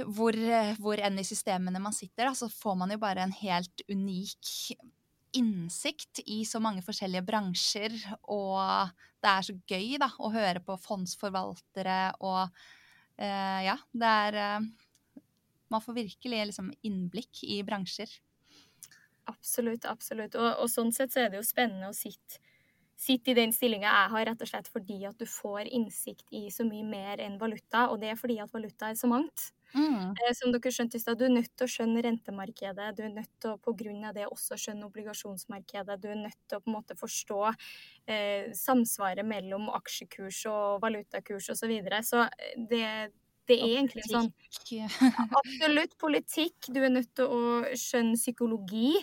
[0.06, 3.82] hvor, eh, hvor enn i systemene man sitter, så får man jo bare en helt
[3.88, 4.78] unik
[5.36, 7.94] innsikt i så mange forskjellige bransjer.
[8.32, 12.44] Og det er så gøy da, å høre på fondsforvaltere og
[13.18, 14.68] eh, Ja, det er eh,
[15.68, 18.08] Man får virkelig liksom innblikk i bransjer.
[19.28, 20.38] Absolutt, absolutt.
[20.40, 22.40] Og, og, sånn sett så er det jo spennende å sitte,
[22.96, 26.46] sitte i den stillinga jeg har, rett og slett fordi at du får innsikt i
[26.50, 27.90] så mye mer enn valuta.
[27.92, 29.50] Og det er fordi at valuta er så mangt.
[29.76, 30.14] Mm.
[30.16, 32.88] Eh, som dere skjønte i stad, du er nødt til å skjønne rentemarkedet.
[32.96, 35.98] Du er nødt til å på grunn av det også skjønne obligasjonsmarkedet.
[36.00, 37.40] Du er nødt til å på en måte forstå
[38.08, 41.58] eh, samsvaret mellom aksjekurs og valutakurs osv.
[41.58, 42.02] Så, videre.
[42.06, 42.84] så eh, det,
[43.48, 44.30] det er egentlig sånn
[45.40, 46.70] Absolutt politikk.
[46.72, 47.42] Du er nødt til å
[47.76, 48.94] skjønne psykologi.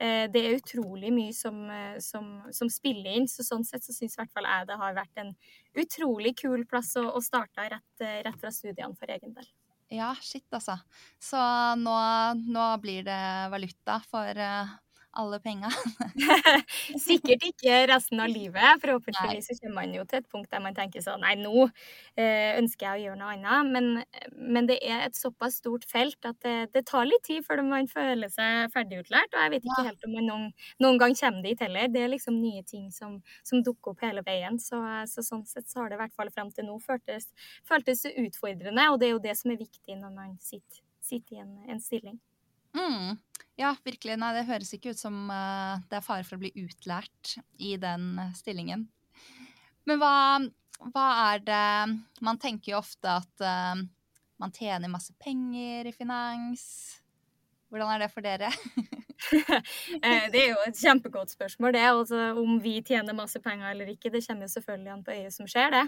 [0.00, 3.30] Eh, det er utrolig mye som, eh, som, som spiller inn.
[3.30, 5.32] Så sånn sett så syns i hvert fall jeg det har vært en
[5.80, 9.48] utrolig kul plass å, å starte rett, rett fra studiene for egen del.
[9.90, 10.76] Ja, shit, altså.
[11.18, 11.38] Så
[11.80, 11.94] nå,
[12.54, 13.18] nå blir det
[13.50, 14.70] valuta for uh,
[15.18, 15.70] alle penga.
[17.06, 18.80] Sikkert ikke resten av livet.
[18.82, 22.56] Forhåpentligvis så kommer man jo til et punkt der man tenker sånn Nei, nå eh,
[22.58, 23.72] ønsker jeg å gjøre noe annet.
[23.74, 23.88] Men,
[24.36, 27.90] men, det er et såpass stort felt at det, det, tar litt tid før man
[27.90, 29.34] føler seg ferdigutlært.
[29.34, 29.86] Og jeg vet ikke ja.
[29.90, 30.46] helt om man noen,
[30.84, 31.90] noen, gang kommer dit heller.
[31.90, 34.60] Det er liksom nye ting som, som dukker opp hele veien.
[34.62, 37.30] Så, så, sånn sett så har det i hvert fall frem til nå føltes,
[37.68, 38.90] føltes utfordrende.
[38.92, 41.82] Og det er jo det som er viktig når man sitter, sitter i en, en
[41.82, 42.20] stilling.
[42.76, 43.18] Mm.
[43.60, 44.16] Ja, virkelig.
[44.16, 47.74] Nei, det høres ikke ut som uh, det er fare for å bli utlært i
[47.80, 48.86] den uh, stillingen.
[49.88, 50.14] Men hva,
[50.92, 53.82] hva, er det Man tenker jo ofte at uh,
[54.40, 56.64] man tjener masse penger i finans.
[57.68, 58.48] Hvordan er det for dere?
[60.32, 61.84] det er jo et kjempegodt spørsmål, det.
[61.90, 65.34] Altså, om vi tjener masse penger eller ikke, det kommer jo selvfølgelig an på øyet
[65.34, 65.86] som skjer, det.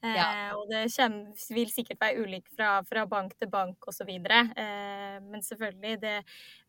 [0.00, 0.28] Ja.
[0.56, 4.08] og det kommer, vil sikkert være ulikt fra, fra bank til bank osv.
[4.10, 6.14] Eh, men selvfølgelig, det,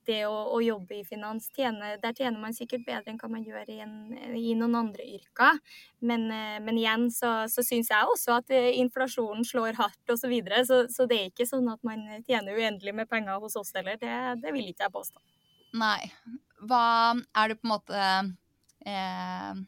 [0.08, 3.46] det å, å, jobbe i finans, tjene, der tjener man sikkert bedre enn hva man
[3.46, 3.96] gjør i, en,
[4.38, 5.60] i noen andre yrker.
[6.04, 10.26] Men, eh, men igjen så, så syns jeg også at eh, inflasjonen slår hardt osv.
[10.26, 13.58] Så, videre, så Så det er ikke sånn at man tjener uendelig med penger hos
[13.60, 13.98] oss heller.
[14.02, 15.24] Det, det vil ikke jeg påstå.
[15.78, 16.12] Nei.
[16.68, 16.86] Hva
[17.38, 18.00] er du på en måte
[18.86, 19.62] eh,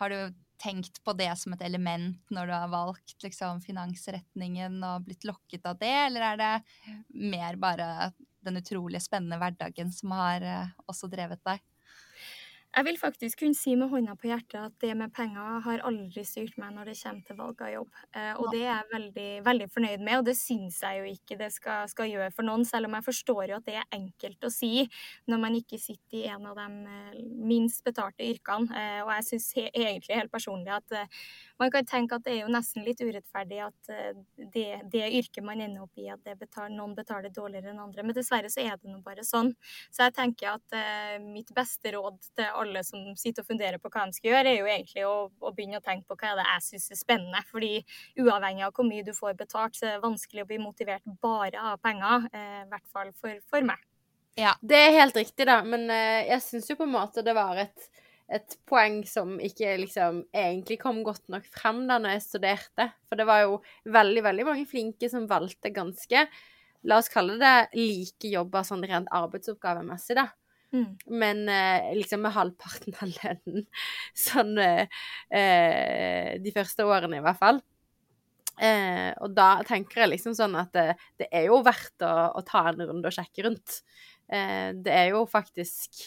[0.00, 5.06] Har du tenkt på det som et element når du har valgt liksom, finansretningen og
[5.06, 6.50] blitt lokket av det, eller er det
[7.16, 8.10] mer bare
[8.44, 11.64] den utrolig spennende hverdagen som har eh, også drevet deg?
[12.70, 16.22] Jeg vil faktisk kunne si med hånda på hjertet at det med penger har aldri
[16.26, 17.96] styrt meg når det kommer til valg av jobb.
[18.14, 21.38] Eh, og det er jeg veldig, veldig fornøyd med, og det syns jeg jo ikke
[21.40, 24.46] det skal, skal, gjøre for noen, selv om jeg forstår jo at det er enkelt
[24.46, 24.84] å si
[25.26, 28.70] når man ikke sitter i en av de eh, minst betalte yrkene.
[28.70, 31.00] Eh, og jeg syns egentlig helt personlig at
[31.60, 33.92] man kan tenke at det er jo nesten litt urettferdig at
[34.54, 38.04] det, det yrket man ender opp i, at betaler, noen betaler dårligere enn andre.
[38.06, 39.52] Men dessverre så er det nå bare sånn.
[39.92, 44.06] Så jeg tenker at mitt beste råd til alle som sitter og funderer på hva
[44.08, 46.48] de skal gjøre, er jo egentlig å, å begynne å tenke på hva er det
[46.48, 47.44] jeg syns er spennende.
[47.50, 47.72] Fordi
[48.20, 51.70] uavhengig av hvor mye du får betalt, så er det vanskelig å bli motivert bare
[51.72, 52.28] av penger.
[52.32, 53.82] Eh, I hvert fall for, for meg.
[54.38, 54.54] Ja.
[54.60, 55.60] Det er helt riktig, da.
[55.66, 57.90] Men eh, jeg syns jo på en måte det var et,
[58.30, 62.86] et poeng som ikke liksom egentlig kom godt nok frem da når jeg studerte.
[63.08, 66.28] For det var jo veldig, veldig mange flinke som valgte ganske
[66.88, 70.30] La oss kalle det like jobber sånn rent arbeidsoppgavemessig, da.
[70.72, 70.86] Mm.
[71.20, 73.66] Men eh, liksom med halvparten av lønnen
[74.26, 74.86] sånn eh,
[75.34, 77.60] eh, De første årene, i hvert fall.
[78.60, 80.86] Eh, og da tenker jeg liksom sånn at det,
[81.20, 83.80] det er jo verdt å, å, ta en runde og sjekke rundt.
[84.28, 86.06] Eh, det er jo faktisk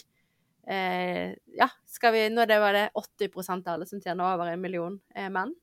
[0.66, 4.60] eh, Ja, skal vi Nå det var det 80% av alle som tjener over en
[4.60, 5.54] million menn.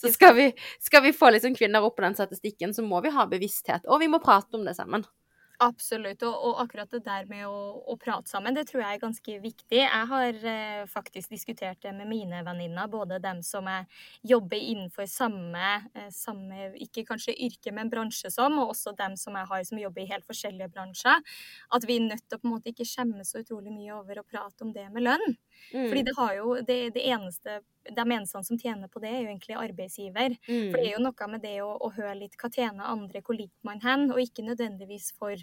[0.00, 0.52] Så skal vi,
[0.84, 3.86] skal vi få liksom kvinner opp på den statistikken, så må vi ha bevissthet.
[3.88, 5.06] Og vi må prate om det sammen.
[5.58, 6.22] Absolutt.
[6.22, 7.54] Og, og, akkurat det der med å,
[7.90, 9.80] å, prate sammen, det tror jeg er ganske viktig.
[9.80, 13.88] Jeg har eh, faktisk diskutert det med mine venninner, både dem som jeg
[14.34, 19.34] jobber innenfor samme, eh, samme, ikke kanskje yrke, men bransje som, og også dem som
[19.34, 21.26] jeg har som jobber i helt forskjellige bransjer.
[21.74, 24.22] At vi er nødt til å på en måte ikke skjemme så utrolig mye over
[24.22, 25.38] å prate om det med lønn.
[25.72, 25.88] Mm.
[25.88, 29.30] Fordi det har jo det, det eneste de eneste som tjener på det, er jo
[29.30, 30.36] egentlig arbeidsgiver.
[30.48, 30.70] Mm.
[30.70, 33.38] For det er jo noe med det å, å høre litt hva tjener andre, hvor
[33.38, 35.40] ligger man hen, og ikke nødvendigvis for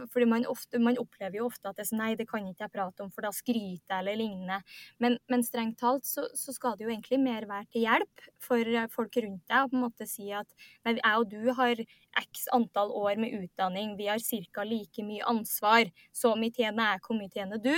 [0.00, 2.64] fordi man, ofte, man, opplever jo ofte at det er sånn Nei, det kan ikke
[2.64, 4.58] jeg prate om, for da skryter jeg eller lignende.
[5.02, 8.72] Men, men strengt talt så, så, skal det jo egentlig mer være til hjelp for
[8.90, 9.58] folk rundt deg.
[9.60, 10.48] Og på en måte si at
[10.86, 11.84] nei, jeg og du har
[12.20, 14.64] x antall år med utdanning, vi har ca.
[14.64, 15.90] like mye ansvar.
[16.12, 17.74] Så mye tjener jeg, hvor mye tjener du?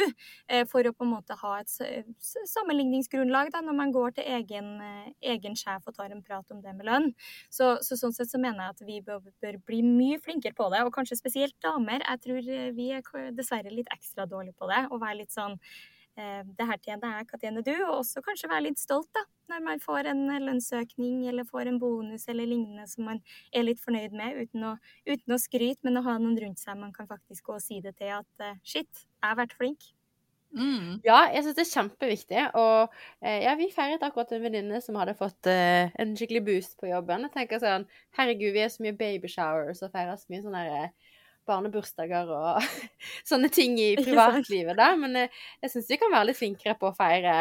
[0.49, 1.71] Eh, for å på en måte ha et
[2.55, 6.63] sammenligningsgrunnlag da, når man går til egen, eh, egen sjef og tar en prat om
[6.63, 7.11] det med lønn.
[7.51, 10.69] Så, så sånn sett så mener jeg at vi bør, bør, bli mye flinkere på
[10.73, 12.04] det, og kanskje spesielt damer.
[12.05, 14.87] Jeg tror eh, vi er dessverre litt ekstra dårlige på det.
[14.91, 15.59] Å være litt sånn
[16.15, 17.73] Eh, det her tjener jeg, hva tjener du?
[17.89, 21.81] Og også kanskje være litt stolt, da, når man får en lønnsøkning eller får en
[21.83, 23.19] bonus eller lignende som man
[23.51, 24.77] er litt fornøyd med, uten å,
[25.11, 27.81] uten å skryte, men å ha noen rundt seg man kan faktisk gå og si
[27.83, 29.91] det til at eh, shit, jeg har vært flink.
[30.55, 31.01] Mm.
[31.03, 32.45] Ja, jeg syns det er kjempeviktig.
[32.61, 36.77] Og eh, ja, vi feiret akkurat en venninne som hadde fått uh, en skikkelig boost
[36.79, 37.27] på jobben.
[37.27, 40.85] Jeg tenker sånn Herregud, vi er så mye babyshowers og feirer så mye sånn derre
[41.49, 42.67] barnebursdager og
[43.31, 44.91] sånne ting i privatlivet, da.
[44.99, 47.37] Men jeg, eh, jeg syns vi kan være litt flinkere på å feire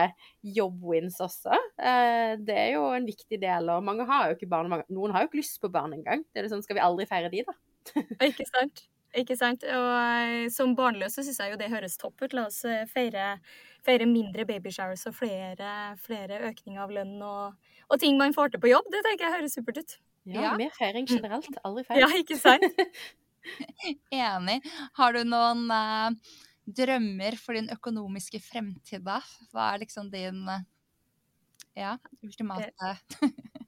[0.56, 1.58] jobbwins også.
[1.80, 4.72] Eh, det er jo en viktig del, og mange har jo ikke barn.
[4.94, 6.26] Noen har jo ikke lyst på barn engang.
[6.34, 7.58] Det er sånn, skal vi aldri feire de, da?
[8.30, 8.86] ikke sant.
[9.14, 9.66] Ikke sant.
[9.70, 12.34] Og eh, som barnløs så syns jeg jo det høres topp ut.
[12.34, 12.64] La oss
[12.94, 13.36] feire,
[13.86, 18.64] feire mindre babyshowers og flere, flere økninger av lønn og, og, ting man får til
[18.64, 18.90] på jobb.
[18.92, 20.00] Det tenker jeg høres supert ut.
[20.24, 20.54] Ja, ja.
[20.56, 21.52] mer feiring generelt.
[21.68, 22.00] Aldri feil.
[22.06, 22.64] Ja, ikke sant.
[24.24, 24.60] Enig.
[25.00, 29.20] Har du noen uh, drømmer for din økonomiske fremtid, da?
[29.54, 30.64] Hva er liksom din uh,
[31.74, 32.98] ja, ultimate det,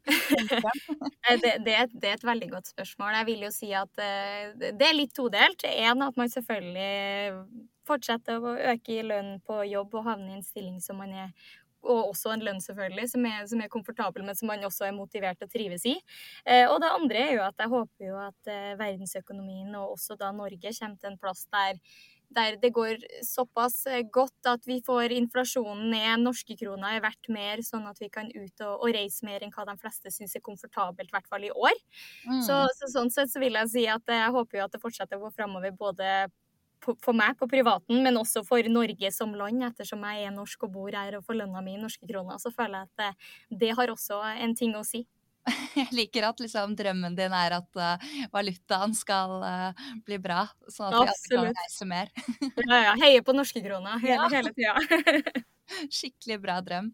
[1.44, 3.16] det, det, er et veldig godt spørsmål.
[3.20, 5.66] Jeg vil jo si at uh, det er litt todelt.
[5.72, 7.46] En, at man selvfølgelig
[7.86, 11.54] fortsetter å øke i lønn på jobb og havne i en stilling som man er
[11.86, 14.98] og også en lønn, selvfølgelig, som er, som er, komfortabel, men som man også er
[14.98, 15.96] motivert å trives i.
[16.46, 20.20] Eh, og det andre er jo at jeg håper jo at eh, verdensøkonomien, og også
[20.20, 21.80] da Norge, kommer til en plass der
[22.36, 27.30] der det går såpass eh, godt at vi får inflasjonen ned, norske kroner er verdt
[27.32, 30.36] mer, sånn at vi kan ut og, og reise mer enn hva de fleste syns
[30.36, 31.78] er komfortabelt, i hvert fall i år.
[32.26, 32.42] Mm.
[32.48, 35.20] Så, så, sånn sett så vil jeg si at jeg håper jo at det fortsetter
[35.20, 36.12] å gå framover både
[37.02, 40.74] for meg på privaten, men også for Norge som land, ettersom jeg er norsk og
[40.76, 43.30] bor her og får lønna mi i norske kroner, så føler jeg at det,
[43.64, 45.06] det, har også en ting å si.
[45.78, 50.90] Jeg liker at liksom, drømmen din er at uh, valutaen skal uh, bli bra, sånn
[50.90, 52.10] at vi alle kan reise mer.
[52.72, 52.94] ja, ja.
[53.04, 54.30] Heier på norske kroner hele, ja.
[54.34, 55.44] hele tida.
[56.00, 56.90] Skikkelig bra drøm.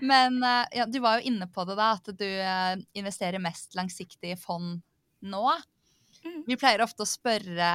[0.00, 4.32] Men uh, ja, du var jo inne på det, da, at du investerer mest langsiktig
[4.32, 4.80] i fond
[5.20, 5.44] nå.
[6.24, 6.42] Mm.
[6.48, 7.70] Vi pleier ofte å spørre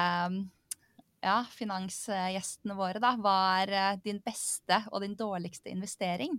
[1.26, 3.16] ja, finansgjestene våre, da.
[3.20, 6.38] Hva er eh, din beste og din dårligste investering?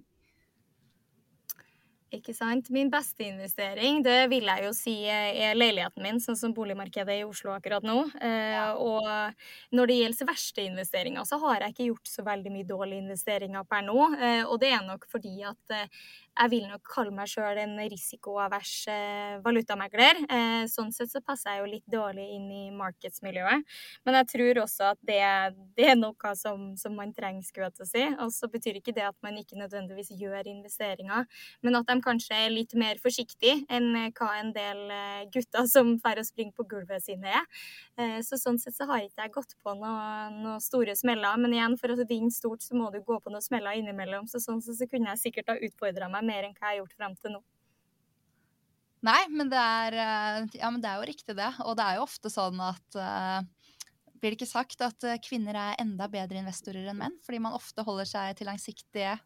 [2.15, 2.69] Ikke sant.
[2.71, 7.25] Min beste investering, det vil jeg jo si er leiligheten min, sånn som boligmarkedet i
[7.27, 7.97] Oslo akkurat nå.
[8.23, 9.09] Eh, og
[9.75, 13.67] når det gjelder verste investeringer, så har jeg ikke gjort så veldig mye dårlige investeringer
[13.67, 13.99] per nå.
[14.21, 15.91] Eh, og det er nok fordi at eh,
[16.37, 18.73] jeg vil nok kalle meg sjøl en risikoavers
[19.45, 20.19] valutamegler.
[20.29, 23.65] Eh, sånn sett så passer jeg jo litt dårlig inn i markedsmiljøet.
[24.05, 25.23] Men jeg tror også at det,
[25.79, 28.05] det er noe som, som, man trenger, skulle jeg til å si.
[28.27, 31.25] Og så betyr ikke det at man ikke nødvendigvis gjør investeringer,
[31.65, 36.21] men at kanskje er litt mer forsiktige enn hva en del eh, gutter som drar
[36.23, 37.49] og springer på gulvet sine er.
[37.99, 41.37] Eh, så sånn sett så har ikke jeg gått på noen noe store smeller.
[41.43, 44.29] Men igjen, for å vinne stort, så må du gå på noen smeller innimellom.
[44.31, 46.83] Så sånn sett så kunne jeg sikkert ha utfordra meg mer enn hva jeg har
[46.83, 47.45] gjort frem til nå.
[49.07, 51.53] Nei, men det er, eh, ja, men det er jo riktig, det.
[51.69, 53.01] Og det er jo ofte sånn at
[54.17, 57.17] Blir det ikke sagt at eh, kvinner er enda bedre investorer enn menn?
[57.27, 59.17] Fordi man ofte holder seg til langsiktige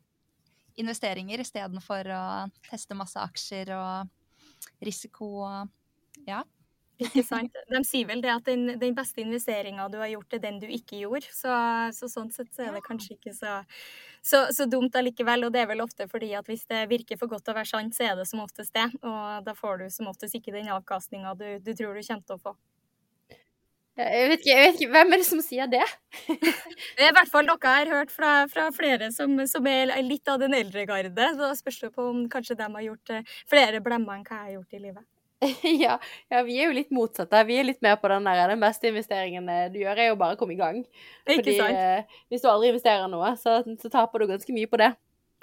[0.81, 2.23] investeringer istedenfor å
[2.71, 5.77] teste masse aksjer og risiko og
[6.29, 6.43] Ja.
[7.01, 7.55] Ikke sant.
[7.71, 10.67] De sier vel det at den, den beste investeringa du har gjort, er den du
[10.69, 11.31] ikke gjorde.
[11.33, 11.53] Så,
[11.97, 13.55] så sånn sett så er det kanskje ikke så,
[14.21, 15.47] så, så, dumt allikevel.
[15.49, 17.73] Og det er vel ofte fordi at hvis det virker for godt til å være
[17.73, 18.91] sant, så er det som oftest det.
[19.01, 22.37] Og da får du som oftest ikke den avkastninga du, du, tror du kommer til
[22.37, 22.55] å få.
[24.01, 25.85] Jeg vet, ikke, jeg vet ikke, Hvem er det som sier det?
[26.97, 29.95] det er i hvert fall noe jeg har hørt fra, fra flere som, som, er
[30.07, 31.13] litt av den eldre garde.
[31.15, 34.47] Da spørs det på om kanskje de har gjort eh, flere blemmer enn hva jeg
[34.47, 35.07] har gjort i livet.
[35.85, 37.45] ja, ja, vi er jo litt motsatte.
[37.49, 40.37] Vi er litt mer på den der den beste investeringen du gjør, er jo bare
[40.37, 40.83] å komme i gang.
[41.29, 44.91] Fordi eh, hvis du aldri investerer noe, så, så, taper du ganske mye på det.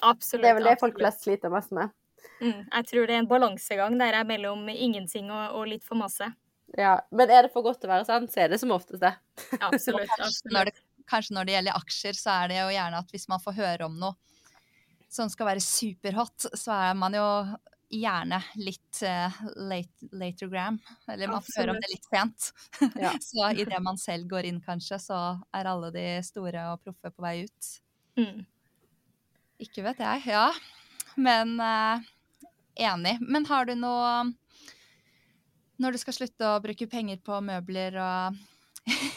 [0.06, 0.43] Absolutt.
[0.43, 1.93] Det er vel det folk flest sliter mest med.
[2.41, 5.98] Mm, jeg tror det er en balansegang der er mellom ingenting og, og, litt for
[5.98, 6.30] masse.
[6.75, 9.03] Ja, Men er det for godt til å være sant, så er det som oftest
[9.03, 9.13] det.
[9.62, 10.12] absolutt.
[10.17, 10.51] absolutt.
[10.51, 10.75] Når det,
[11.08, 13.88] kanskje når det gjelder aksjer, så er det jo gjerne at hvis man får høre
[13.88, 14.17] om noe
[15.08, 17.27] som skal være superhot, så er man jo
[17.88, 19.38] gjerne litt uh,
[19.69, 20.80] late, latergram.
[21.08, 22.49] Eller man får høre om det litt sent.
[22.99, 23.13] Ja.
[23.30, 25.21] så idet man selv går inn, kanskje, så
[25.56, 27.71] er alle de store og proffe på vei ut.
[28.19, 28.43] Mm.
[29.63, 30.25] Ikke vet jeg.
[30.27, 30.49] Ja.
[31.15, 32.03] Men uh,
[32.75, 33.17] enig.
[33.23, 34.12] Men har du noe
[35.78, 38.40] Når du skal slutte å bruke penger på møbler og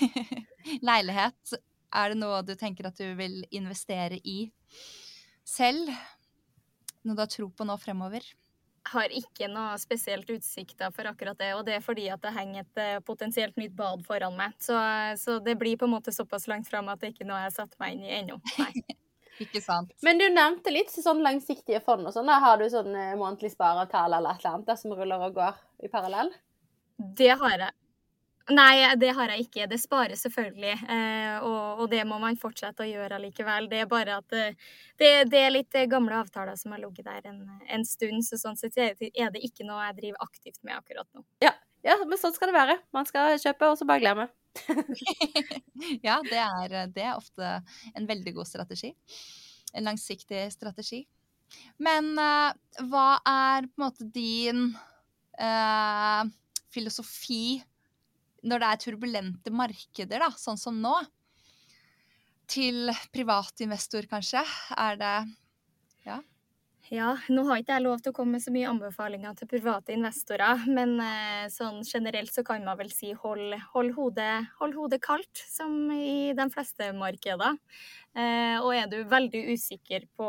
[0.89, 1.57] leilighet,
[1.91, 4.43] er det noe du tenker at du vil investere i
[5.47, 5.89] selv?
[7.01, 8.27] Noe du har tro på nå fremover?
[8.89, 11.51] har ikke noe spesielt utsikter for akkurat det.
[11.57, 14.57] Og det er fordi at det henger et uh, potensielt nytt bad foran meg.
[14.63, 14.77] Så,
[15.21, 17.51] så, det blir på en måte såpass langt fram at det ikke er noe jeg
[17.51, 18.41] har satt meg inn i ennå.
[19.45, 19.93] ikke sant.
[20.07, 22.31] Men du nevnte litt sånn langsiktige fond og sånn.
[22.31, 25.61] Har du sånn uh, månedlig spareavtale eller et eller annet der som ruller og går
[25.87, 26.33] i parallell?
[27.01, 27.73] Det har jeg.
[28.51, 29.67] Nei, det har jeg ikke.
[29.71, 33.69] Det sparer selvfølgelig, eh, og, og, det må man fortsette å gjøre allikevel.
[33.71, 34.57] Det er bare at eh,
[34.99, 38.59] det, det, er litt gamle avtaler som har ligget der en, en, stund, så sånn
[38.59, 41.23] sett er det ikke noe jeg driver aktivt med akkurat nå.
[41.45, 41.53] Ja,
[41.87, 42.81] ja men sånn skal det være.
[42.97, 44.27] Man skal kjøpe, og så bare glemme.
[46.09, 47.61] ja, det er, det er, ofte
[47.95, 48.93] en veldig god strategi.
[49.79, 51.05] En langsiktig strategi.
[51.83, 52.51] Men uh,
[52.91, 54.69] hva er på en måte din
[55.39, 56.27] uh,
[56.71, 57.61] filosofi
[58.47, 60.95] når det er turbulente markeder, da, sånn som nå,
[62.51, 64.43] til privatinvestor, kanskje?
[64.79, 65.15] Er det
[66.07, 66.23] Ja?
[66.91, 69.93] Ja, nå har ikke jeg lov til å komme med så mye anbefalinger til private
[69.95, 74.99] investorer, men eh, sånn generelt så kan man vel si hold, hold, hodet, hold hodet
[75.05, 77.61] kaldt, som i de fleste markeder.
[78.19, 80.27] Eh, og er du veldig usikker på,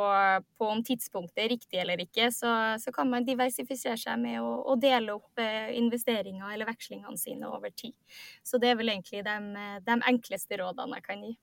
[0.61, 4.53] på, om tidspunktet er riktig eller ikke, så, så kan man diversifisere seg med å,
[4.61, 7.97] å dele opp eh, investeringer eller vekslingene sine over tid.
[8.45, 11.33] Så det er vel egentlig de, de enkleste rådene jeg kan gi.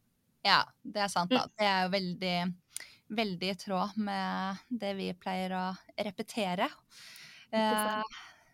[0.47, 1.35] Ja, det er sant.
[1.35, 1.49] da.
[1.49, 1.59] Mm.
[1.59, 2.37] Det er jo veldig
[3.09, 5.65] veldig i tråd med det vi pleier å
[6.09, 6.69] repetere.
[7.51, 8.03] Eh,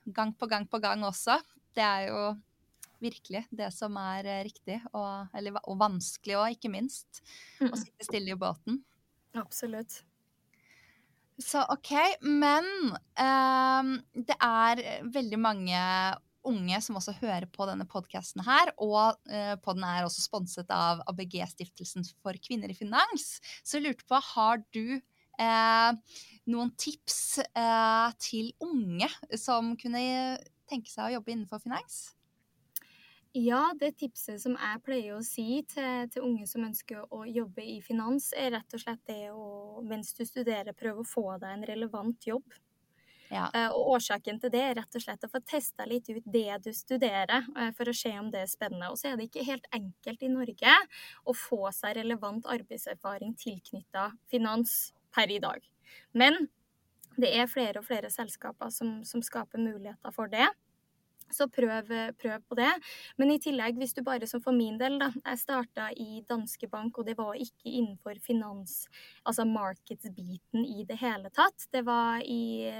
[0.05, 1.39] gang på gang på gang også.
[1.75, 2.25] Det er jo
[3.03, 7.23] virkelig det som er eh, riktig, og, eller, og vanskelig òg, ikke minst.
[7.61, 7.71] Mm.
[7.71, 8.81] Å sitte stille i båten.
[9.39, 10.03] Absolutt.
[11.43, 11.91] Så OK,
[12.23, 12.69] men
[13.19, 15.81] eh, det er veldig mange
[16.49, 18.73] unge som også hører på denne podkasten her.
[18.83, 23.39] Og eh, podden er også sponset av ABG-stiftelsen for kvinner i finans.
[23.63, 26.19] Så jeg lurte på, har du eh,
[26.51, 30.05] noen tips eh, til unge som kunne
[30.71, 32.05] tenke seg å jobbe innenfor finans?
[33.35, 37.65] Ja, det tipset som jeg pleier å si til, til, unge som ønsker å jobbe
[37.67, 41.49] i finans, er rett og slett det å, mens du studerer, prøve å få deg
[41.57, 42.55] en relevant jobb.
[43.33, 43.47] Ja.
[43.55, 46.59] Eh, og årsaken til det er rett og slett å få testa litt ut det
[46.65, 48.91] du studerer, eh, for å se om det er spennende.
[48.93, 50.75] Og så er det ikke helt enkelt i Norge
[51.25, 55.65] å få seg relevant arbeidserfaring tilknytta finans per i dag.
[56.13, 56.49] Men
[57.17, 60.49] det er flere og flere selskaper som, som skaper muligheter for det.
[61.35, 62.71] Så prøv, prøv, på det.
[63.21, 65.11] Men i tillegg, hvis du bare som for min del, da.
[65.19, 68.85] Jeg starta i Danske Bank, og det var ikke innenfor finans,
[69.27, 71.69] altså markeds-biten i det hele tatt.
[71.73, 72.71] Det var i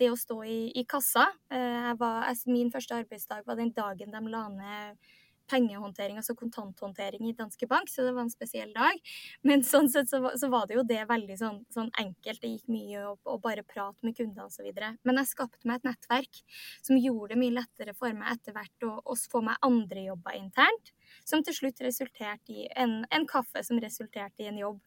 [0.00, 1.28] det å stå i, i kassa.
[1.52, 5.10] Eh, var, altså, min første arbeidsdag var den dagen de la ned
[5.50, 9.00] pengehåndtering, altså kontanthåndtering i Danske Bank, så det var en spesiell dag.
[9.46, 12.40] Men sånn sett så, så var det jo det veldig sånn, sånn enkelt.
[12.42, 14.70] Det gikk mye å bare prate med kunder osv.
[15.06, 16.42] Men jeg skapte meg et nettverk
[16.80, 20.94] som gjorde det mye lettere for meg etter hvert å få meg andre jobber internt
[21.24, 24.80] som til slutt resulterte i en, en, kaffe som resulterte i en jobb.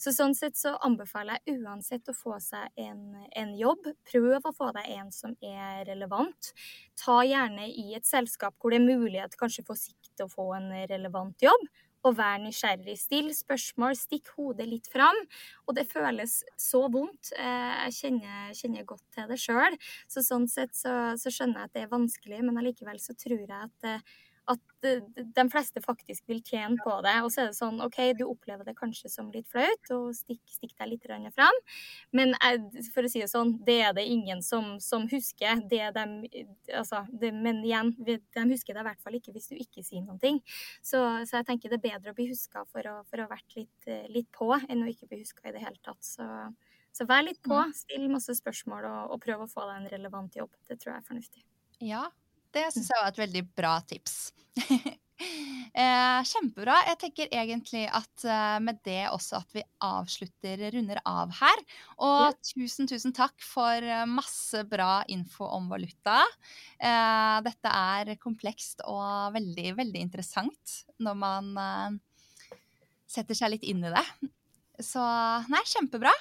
[0.00, 3.02] Så sånn sett så anbefaler jeg uansett å få seg en,
[3.36, 3.90] en jobb.
[4.08, 6.52] Prøv å få deg en som er relevant.
[6.98, 10.72] Ta gjerne i et selskap hvor det er mulighet kanskje for sikt å få en
[10.88, 11.68] relevant jobb.
[12.06, 12.94] Og vær nysgjerrig.
[13.00, 15.16] Still spørsmål, stikk hodet litt fram.
[15.66, 17.32] Og det føles så vondt.
[17.34, 19.76] Eh, jeg kjenner, kjenner godt til det sjøl.
[20.06, 23.42] Så sånn sett så, så, skjønner jeg at det er vanskelig, men allikevel så tror
[23.42, 24.16] jeg at eh,
[24.48, 27.14] at de fleste faktisk vil tjene på det.
[27.24, 30.42] Og så er det sånn OK, du opplever det kanskje som litt flaut, og stikk,
[30.50, 31.58] stikk deg litt fram.
[32.16, 32.34] Men
[32.94, 35.64] for å si det sånn, det er det ingen som, som husker.
[35.70, 36.44] Det de,
[36.74, 40.04] altså, det, men igjen, de husker det i hvert fall ikke hvis du ikke sier
[40.04, 40.40] noen ting.
[40.82, 43.58] Så, så jeg tenker det er bedre å bli huska for, for, å ha vært
[43.58, 46.00] litt, litt, på, enn å ikke bli huska i det hele tatt.
[46.04, 46.28] Så,
[46.94, 47.74] så vær litt på, mm.
[47.76, 50.54] still masse spørsmål og, og prøv å få deg en relevant jobb.
[50.70, 51.44] Det tror jeg er fornuftig.
[51.84, 52.06] Ja,
[52.58, 54.16] det syns jeg var et veldig bra tips.
[55.18, 56.76] eh, kjempebra.
[56.88, 61.62] Jeg tenker egentlig at eh, med det også at vi avslutter, runder av her.
[61.96, 62.32] Og ja.
[62.50, 66.20] tusen, tusen takk for uh, masse bra info om valuta.
[66.78, 72.56] Eh, dette er komplekst og veldig, veldig interessant når man uh,
[73.08, 74.06] setter seg litt inn i det.
[74.84, 75.02] Så
[75.50, 76.14] nei, kjempebra.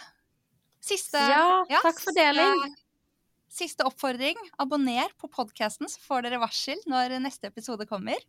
[0.87, 2.77] Siste Ja, ja takk for deling.
[3.57, 4.37] Siste oppfordring.
[4.61, 8.21] Abonner på podkasten, så får dere varsel når neste episode kommer.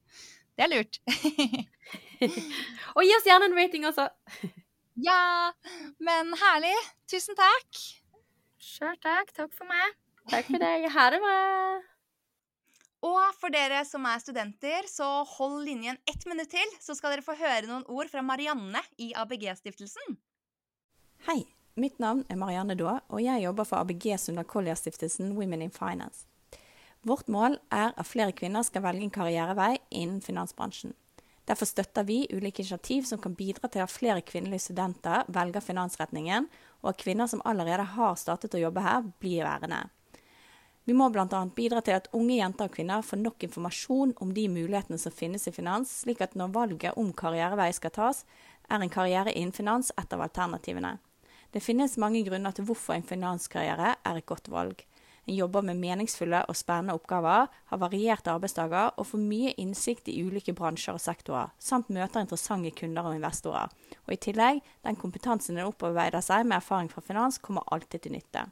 [0.56, 0.98] Det er lurt.
[2.96, 4.08] og gi oss gjerne en rating også.
[5.08, 5.52] ja,
[6.00, 6.72] men herlig.
[7.12, 7.82] Tusen takk.
[8.56, 9.34] Sjøl takk.
[9.36, 9.98] Takk for meg.
[10.32, 10.88] Takk for deg.
[10.96, 11.36] Ha det bra.
[13.08, 15.06] Og for dere som er studenter, så
[15.36, 19.12] hold linjen ett minutt til, så skal dere få høre noen ord fra Marianne i
[19.14, 20.18] ABG-stiftelsen.
[21.28, 21.42] Hei.
[21.78, 26.24] Mitt navn er Marianne Daa, og jeg jobber for ABG Sunda Collier-stiftelsen Women in Finance.
[27.06, 30.96] Vårt mål er at flere kvinner skal velge en karrierevei innen finansbransjen.
[31.46, 36.50] Derfor støtter vi ulike initiativ som kan bidra til at flere kvinnelige studenter velger finansretningen,
[36.82, 39.84] og at kvinner som allerede har startet å jobbe her, blir værende.
[40.82, 41.44] Vi må bl.a.
[41.54, 45.46] bidra til at unge jenter og kvinner får nok informasjon om de mulighetene som finnes
[45.46, 48.24] i finans, slik at når valget om karrierevei skal tas,
[48.66, 50.98] er en karriere innen finans et av alternativene.
[51.52, 54.82] Det finnes mange grunner til hvorfor en finanskarriere er et godt valg.
[55.28, 60.16] En jobber med meningsfulle og spennende oppgaver, har varierte arbeidsdager og får mye innsikt i
[60.24, 63.68] ulike bransjer og sektorer, samt møter interessante kunder og investorer.
[64.06, 68.16] Og i tillegg, den kompetansen en opparbeider seg med erfaring fra finans, kommer alltid til
[68.16, 68.46] nytte.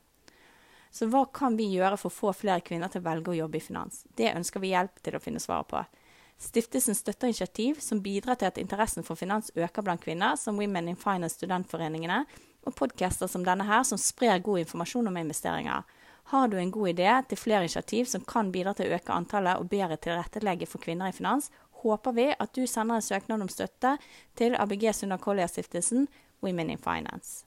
[0.93, 3.57] Så hva kan vi gjøre for å få flere kvinner til å velge å jobbe
[3.57, 4.05] i finans?
[4.17, 5.81] Det ønsker vi hjelp til å finne svaret på.
[6.41, 10.93] Stiftelsen støtter initiativ som bidrar til at interessen for finans øker blant kvinner, som Women
[10.93, 12.27] in Finance studentforeningene,
[12.67, 15.87] og podcaster som denne her, som sprer god informasjon om investeringer.
[16.33, 19.63] Har du en god idé til flere initiativ som kan bidra til å øke antallet
[19.63, 21.53] og bedre tilrettelegge for kvinner i finans,
[21.87, 23.97] håper vi at du sender en søknad om støtte
[24.35, 26.09] til ABG Sunda Collier-stiftelsen
[26.43, 27.46] Women in Finance.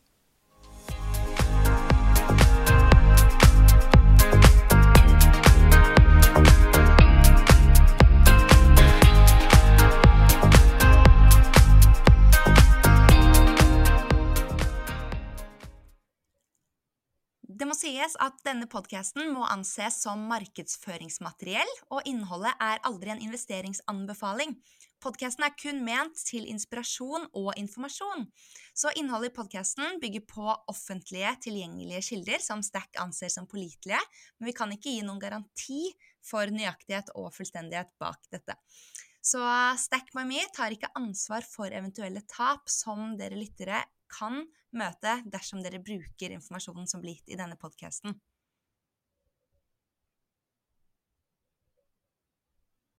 [17.60, 23.24] Det må sies at denne podkasten må anses som markedsføringsmateriell, og innholdet er aldri en
[23.26, 24.54] investeringsanbefaling.
[25.04, 28.30] Podkasten er kun ment til inspirasjon og informasjon.
[28.72, 34.00] Så innholdet i podkasten bygger på offentlige, tilgjengelige kilder som Stack anser som pålitelige,
[34.40, 35.82] men vi kan ikke gi noen garanti
[36.24, 38.56] for nøyaktighet og fullstendighet bak dette.
[39.30, 39.42] Så
[39.78, 44.42] Stack My me tar ikke ansvar for eventuelle tap som dere lyttere kan
[44.74, 48.16] møte dersom dere bruker informasjonen som blir gitt i denne podkasten.